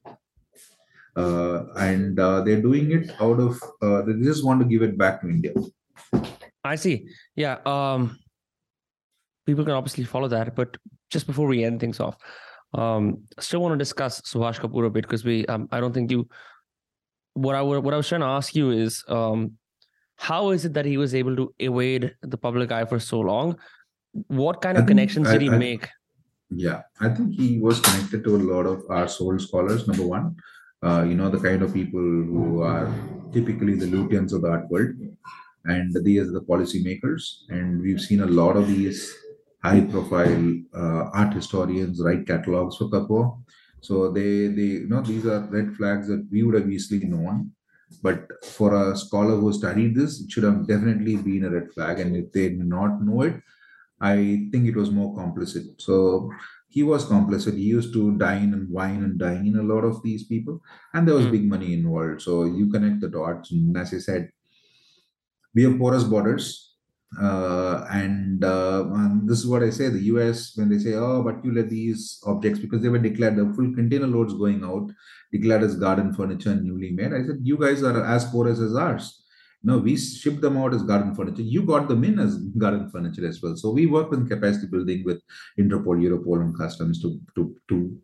[1.16, 4.98] Uh, and uh, they're doing it out of uh, they just want to give it
[4.98, 5.54] back to india.
[6.64, 7.08] I see.
[7.36, 8.18] Yeah um
[9.46, 10.76] people can obviously follow that but
[11.12, 12.18] just before we end things off
[12.74, 16.10] um still want to discuss subhash kapoor a bit because we um, i don't think
[16.10, 16.28] you
[17.34, 19.52] what i would, what i was trying to ask you is um
[20.18, 23.58] how is it that he was able to evade the public eye for so long?
[24.28, 25.90] What kind of connections did he I, make
[26.58, 29.88] yeah, I think he was connected to a lot of our soul scholars.
[29.88, 30.36] Number one,
[30.84, 32.94] uh, you know, the kind of people who are
[33.32, 34.96] typically the Lutyens of the art world,
[35.66, 37.24] and these are the policymakers.
[37.50, 39.14] And we've seen a lot of these
[39.64, 43.42] high-profile uh, art historians write catalogs for Kapoor.
[43.80, 47.52] So they, they, you know, these are red flags that we would have easily known.
[48.02, 52.00] But for a scholar who studied this, it should have definitely been a red flag.
[52.00, 53.36] And if they did not know it,
[54.04, 55.82] I think it was more complicit.
[55.82, 56.30] So
[56.68, 57.56] he was complicit.
[57.56, 60.62] He used to dine and wine and dine in a lot of these people,
[60.94, 61.32] and there was mm.
[61.32, 62.22] big money involved.
[62.22, 63.52] So you connect the dots.
[63.52, 64.30] And as I said,
[65.56, 66.72] we have porous borders.
[67.22, 71.22] Uh, and, uh, and this is what I say the US, when they say, oh,
[71.24, 74.92] but you let these objects, because they were declared the full container loads going out,
[75.32, 77.14] declared as garden furniture and newly made.
[77.14, 79.23] I said, you guys are as porous as ours
[79.64, 81.42] no, we ship them out as garden furniture.
[81.42, 83.56] You got them in as garden furniture as well.
[83.56, 85.22] So we work with capacity building with
[85.58, 87.98] Interpol, Europol, and customs to to to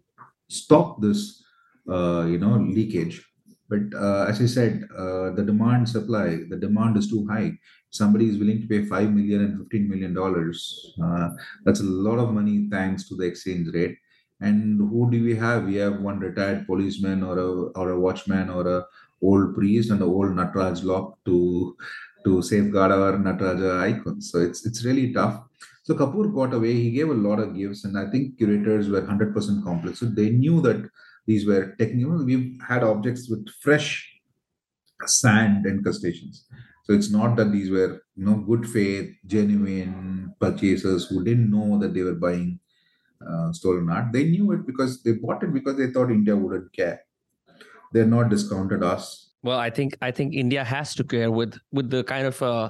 [0.47, 1.43] stop this,
[1.89, 3.25] uh, you know, leakage.
[3.69, 7.51] But uh, as I said, uh, the demand supply, the demand is too high.
[7.91, 10.95] Somebody is willing to pay five million and fifteen million dollars.
[11.03, 11.29] Uh,
[11.65, 13.97] that's a lot of money thanks to the exchange rate.
[14.41, 15.65] And who do we have?
[15.65, 17.49] We have one retired policeman or a
[17.79, 18.85] or a watchman or a
[19.21, 21.75] old priest and the old Nataraj lock to
[22.25, 24.31] to safeguard our Nataraja icons.
[24.31, 25.43] So it's it's really tough.
[25.83, 26.73] So Kapoor got away.
[26.73, 29.99] He gave a lot of gifts, and I think curators were 100% complex.
[29.99, 30.89] So they knew that
[31.25, 32.23] these were technical.
[32.23, 34.07] We've had objects with fresh
[35.05, 36.45] sand incrustations.
[36.83, 41.77] So it's not that these were you know good faith, genuine purchasers who didn't know
[41.79, 42.59] that they were buying
[43.27, 44.11] uh, stolen art.
[44.11, 47.01] They knew it because they bought it because they thought India wouldn't care
[47.93, 49.31] they're not discounted us.
[49.41, 52.69] Well i think i think india has to care with with the kind of uh,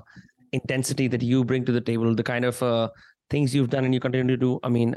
[0.52, 2.90] intensity that you bring to the table the kind of uh,
[3.30, 4.60] things you've done and you continue to do.
[4.64, 4.96] I mean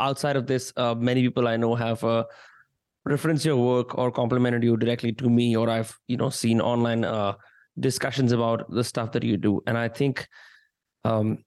[0.00, 2.24] outside of this uh, many people i know have uh,
[3.04, 7.04] referenced your work or complimented you directly to me or i've you know seen online
[7.04, 7.34] uh,
[7.78, 9.60] discussions about the stuff that you do.
[9.66, 10.28] And i think
[11.04, 11.38] um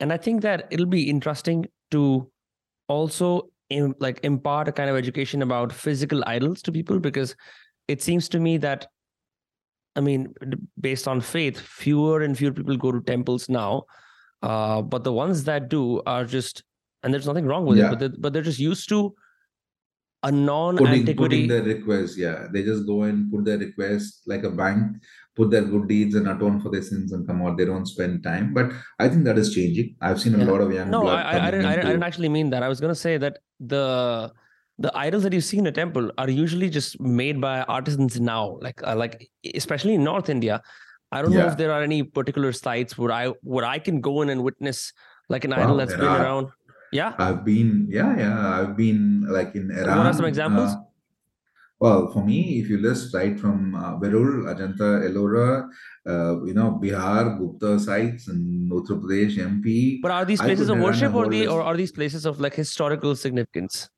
[0.00, 2.30] and i think that it'll be interesting to
[2.88, 7.34] also im- like impart a kind of education about physical idols to people because
[7.94, 8.86] it seems to me that
[9.96, 10.28] i mean
[10.86, 13.82] based on faith fewer and fewer people go to temples now
[14.42, 16.64] uh, but the ones that do are just
[17.02, 19.14] and there's nothing wrong with it but they're, but they're just used to
[20.24, 22.16] a non-antiquity putting their request.
[22.16, 24.96] Yeah, they just go and put their request like a bank,
[25.36, 27.56] put their good deeds and atone for their sins and come out.
[27.58, 28.54] They don't spend time.
[28.54, 28.66] But
[29.00, 29.96] I think that is changing.
[30.00, 30.50] I've seen a Yeah.
[30.52, 32.62] lot of young no blood I, I, didn't, I, didn't, I didn't actually mean that
[32.62, 34.32] i was going to say that the
[34.78, 38.58] the idols that you see in a temple are usually just made by artisans now
[38.66, 40.56] like uh, like especially in north india
[41.12, 44.14] i don't know if there are any particular sites where i where i can go
[44.22, 44.92] in and witness
[45.28, 46.22] like an idol that's been are.
[46.22, 46.48] around
[46.92, 49.00] yeah I've been, yeah, yeah, I've been
[49.36, 49.98] like in Iran.
[49.98, 50.82] what are some examples uh,
[51.84, 55.68] well, for me, if you list right from uh, Verul, Ajanta, Ellora,
[56.06, 60.78] uh, you know, Bihar, Gupta sites, and Uttar Pradesh, MP, but are these places of
[60.78, 63.90] worship or the or are these places of like historical significance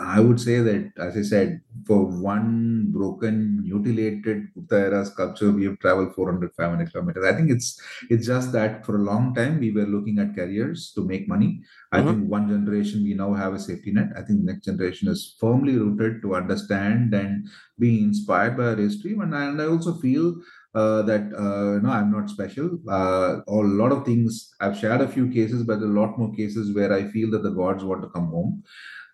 [0.00, 5.64] I would say that, as I said, for one broken, mutilated Gupta era sculpture, we
[5.66, 7.24] have traveled 400, 500 kilometers.
[7.24, 7.80] I think it's
[8.10, 11.62] it's just that for a long time we were looking at careers to make money.
[11.92, 12.06] I Mhm.
[12.06, 14.10] think one generation we now have a safety net.
[14.16, 18.76] I think the next generation is firmly rooted to understand and be inspired by our
[18.76, 19.12] history.
[19.12, 20.40] And I, and I also feel
[20.74, 22.80] uh, that uh, no, I'm not special.
[22.88, 26.74] Uh, a lot of things I've shared a few cases, but a lot more cases
[26.74, 28.64] where I feel that the gods want to come home.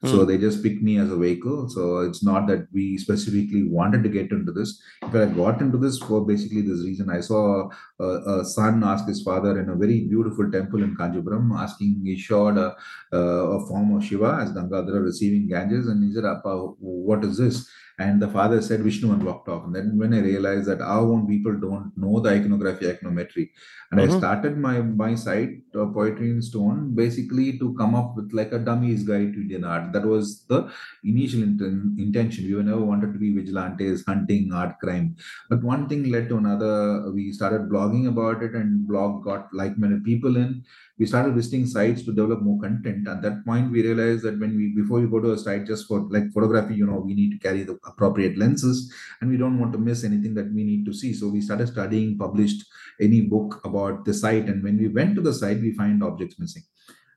[0.05, 0.26] So hmm.
[0.26, 1.68] they just picked me as a vehicle.
[1.68, 4.80] So it's not that we specifically wanted to get into this.
[5.03, 7.11] But I got into this for basically this reason.
[7.11, 7.68] I saw
[8.01, 12.16] a, a son ask his father in a very beautiful temple in Kanjipuram, asking, he
[12.16, 12.74] showed a,
[13.12, 15.86] a form of Shiva as Gangadhara receiving Ganges.
[15.88, 17.68] And he said, Appa, what is this?
[17.98, 19.64] And the father said Vishnu and walked off.
[19.66, 23.51] And then when I realized that our own people don't know the iconography, iconometry,
[23.90, 24.16] and I Mhm.
[24.18, 28.59] started my my site uh, poetry in stone basically to come up with like a
[28.59, 29.92] dummy's guide to Indian art.
[29.92, 30.70] That was the
[31.05, 32.46] initial inten- intention.
[32.46, 35.16] We were never wanted to be vigilantes, hunting art crime.
[35.48, 37.11] But one thing led to another.
[37.12, 40.64] We started blogging about it, and blog got like many people in.
[40.99, 43.09] We started visiting sites to develop more content.
[43.09, 45.86] At that point, we realized that when we before we go to a site just
[45.88, 49.59] for like photography, you know, we need to carry the appropriate lenses, and we don't
[49.59, 51.12] want to miss anything that we need to see.
[51.12, 52.64] So we started studying, published
[53.01, 56.38] any book about the site, and when we went to the site, we find objects
[56.38, 56.62] missing.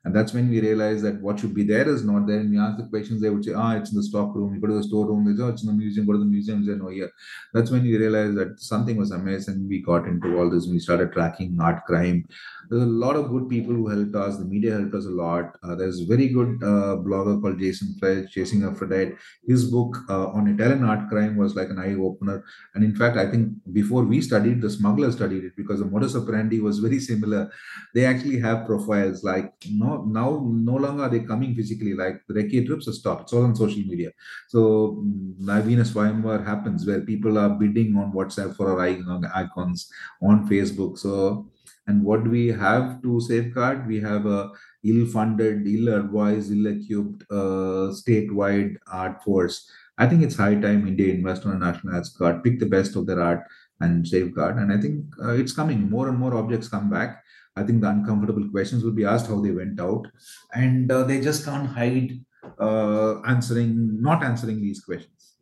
[0.04, 2.40] And that's when we realized that what should be there is not there.
[2.40, 4.54] And we ask the questions, they would say, ah, it's in the stock room.
[4.54, 6.06] You go to the storeroom, they say, oh, it's in the museum.
[6.06, 7.10] Go to the museum, they say, no, here.
[7.54, 10.66] That's when we realized that something was amiss and we got into all this.
[10.66, 12.28] We started tracking art crime.
[12.70, 14.38] There's a lot of good people who helped us.
[14.38, 15.56] The media helped us a lot.
[15.62, 19.14] Uh, there's a very good uh, blogger called Jason Felch, Chasing Aphrodite.
[19.46, 22.44] His book uh, on Italian art crime was like an eye opener.
[22.74, 26.16] And in fact, I think before we studied, the smuggler studied it because the modus
[26.16, 27.50] operandi was very similar.
[27.94, 32.34] They actually have profiles like no now no longer are they coming physically like the
[32.34, 33.22] recce trips are stopped.
[33.22, 34.10] It's all on social media.
[34.48, 35.02] So
[35.40, 39.90] Navina Swayamvar happens where people are bidding on WhatsApp for our icons
[40.22, 40.98] on Facebook.
[40.98, 41.50] So
[41.86, 43.86] and what we have to safeguard?
[43.86, 44.50] We have a
[44.84, 49.70] ill-funded, ill-advised, ill-equipped uh, statewide art force.
[49.98, 52.96] I think it's high time India invest on a national arts card, pick the best
[52.96, 53.44] of their art
[53.80, 54.56] and safeguard.
[54.56, 55.88] And I think uh, it's coming.
[55.90, 57.22] More and more objects come back.
[57.56, 60.08] I think the uncomfortable questions will be asked how they went out,
[60.54, 62.18] and uh, they just can't hide
[62.58, 65.34] uh, answering, not answering these questions.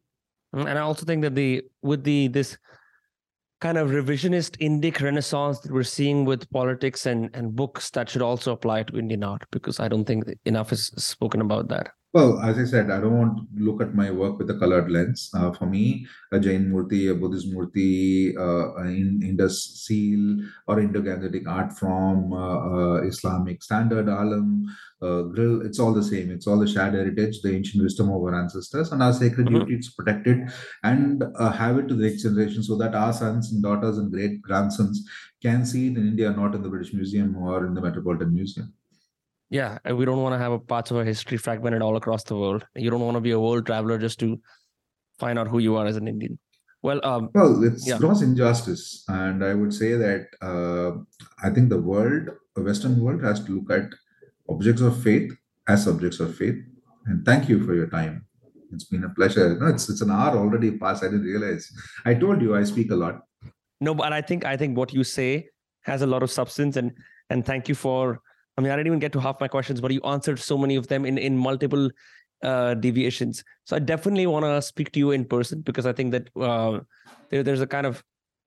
[0.54, 2.58] Mm, and i also think that the with the this
[3.62, 8.24] kind of revisionist indic renaissance that we're seeing with politics and and books that should
[8.28, 12.40] also apply to indian art because i don't think enough is spoken about that Well,
[12.40, 15.30] as I said, I don't want to look at my work with a colored lens.
[15.32, 20.36] Uh, for me, a Jain Murti, a Buddhist Murti, uh, an Indus seal,
[20.66, 22.58] or Indo-Gangetic art from uh,
[22.98, 24.66] uh, Islamic standard, alam,
[25.00, 26.30] uh, grill, it's all the same.
[26.30, 29.66] It's all the shared heritage, the ancient wisdom of our ancestors, and our sacred Mhm.
[29.66, 30.50] duty to protect it
[30.84, 34.12] and uh, have it to the next generation so that our sons and daughters and
[34.12, 35.02] great grandsons
[35.40, 38.74] can see it in India, not in the British Museum or in the Metropolitan Museum.
[39.58, 42.36] Yeah we don't want to have a parts of our history fragmented all across the
[42.42, 44.28] world you don't want to be a world traveler just to
[45.22, 46.38] find out who you are as an indian
[46.88, 47.98] well um Well, it's Yeah.
[48.02, 48.82] gross injustice,
[49.18, 50.90] and I would say that uh,
[51.46, 53.92] I think the world, the Western world, has to look at
[54.54, 55.28] objects of faith
[55.74, 56.58] as subjects of faith.
[57.06, 58.16] And thank you for your time.
[58.72, 59.46] It's been a pleasure.
[59.60, 61.04] No, it's it's an hour already past.
[61.04, 61.70] I didn't realize.
[62.04, 63.22] I told you I speak a lot.
[63.90, 65.30] No, but I think I think what you say
[65.92, 66.90] has a lot of substance, and
[67.30, 68.02] and thank you for.
[68.56, 70.76] I mean, I didn't even get to half my questions, but you answered so many
[70.76, 71.90] of them in in multiple
[72.42, 73.44] uh, deviations.
[73.64, 76.80] So I definitely want to speak to you in person because I think that uh,
[77.30, 78.02] there, there's a kind of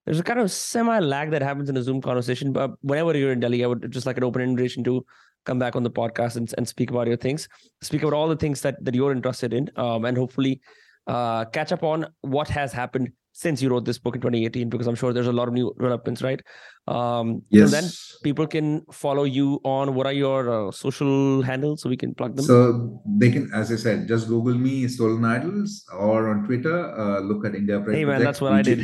[0.05, 2.53] there's a kind of semi lag that happens in a Zoom conversation.
[2.53, 5.05] But whenever you're in Delhi, I would just like an open invitation to
[5.45, 7.47] come back on the podcast and, and speak about your things,
[7.81, 10.61] speak about all the things that, that you're interested in, um, and hopefully
[11.07, 14.87] uh, catch up on what has happened since you wrote this book in 2018, because
[14.87, 16.41] I'm sure there's a lot of new developments, right?
[16.87, 17.69] Um, yes.
[17.69, 17.83] then
[18.23, 22.37] people can follow you on what are your uh, social handles so we can plug
[22.37, 22.45] them?
[22.45, 27.19] So they can, as I said, just Google me, Stolen Idols, or on Twitter, uh,
[27.19, 27.97] look at India Pride.
[27.97, 28.79] Hey, man, that's what I did.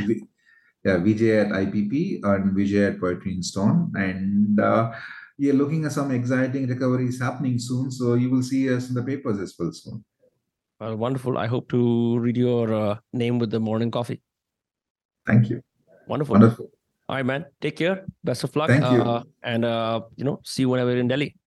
[0.84, 3.92] yeah, Vijay at IPP and Vijay at Poetry in Stone.
[3.94, 4.92] And uh,
[5.38, 7.90] we are looking at some exciting recoveries happening soon.
[7.90, 10.04] So you will see us in the papers as well soon.
[10.78, 11.38] Well, wonderful.
[11.38, 14.20] I hope to read your uh, name with the morning coffee.
[15.26, 15.62] Thank you.
[16.06, 16.34] Wonderful.
[16.34, 16.70] Wonderful.
[17.08, 17.46] All right, man.
[17.60, 18.06] Take care.
[18.24, 18.68] Best of luck.
[18.68, 19.02] Thank you.
[19.02, 21.34] Uh, and, uh, you know, see you whenever in Delhi.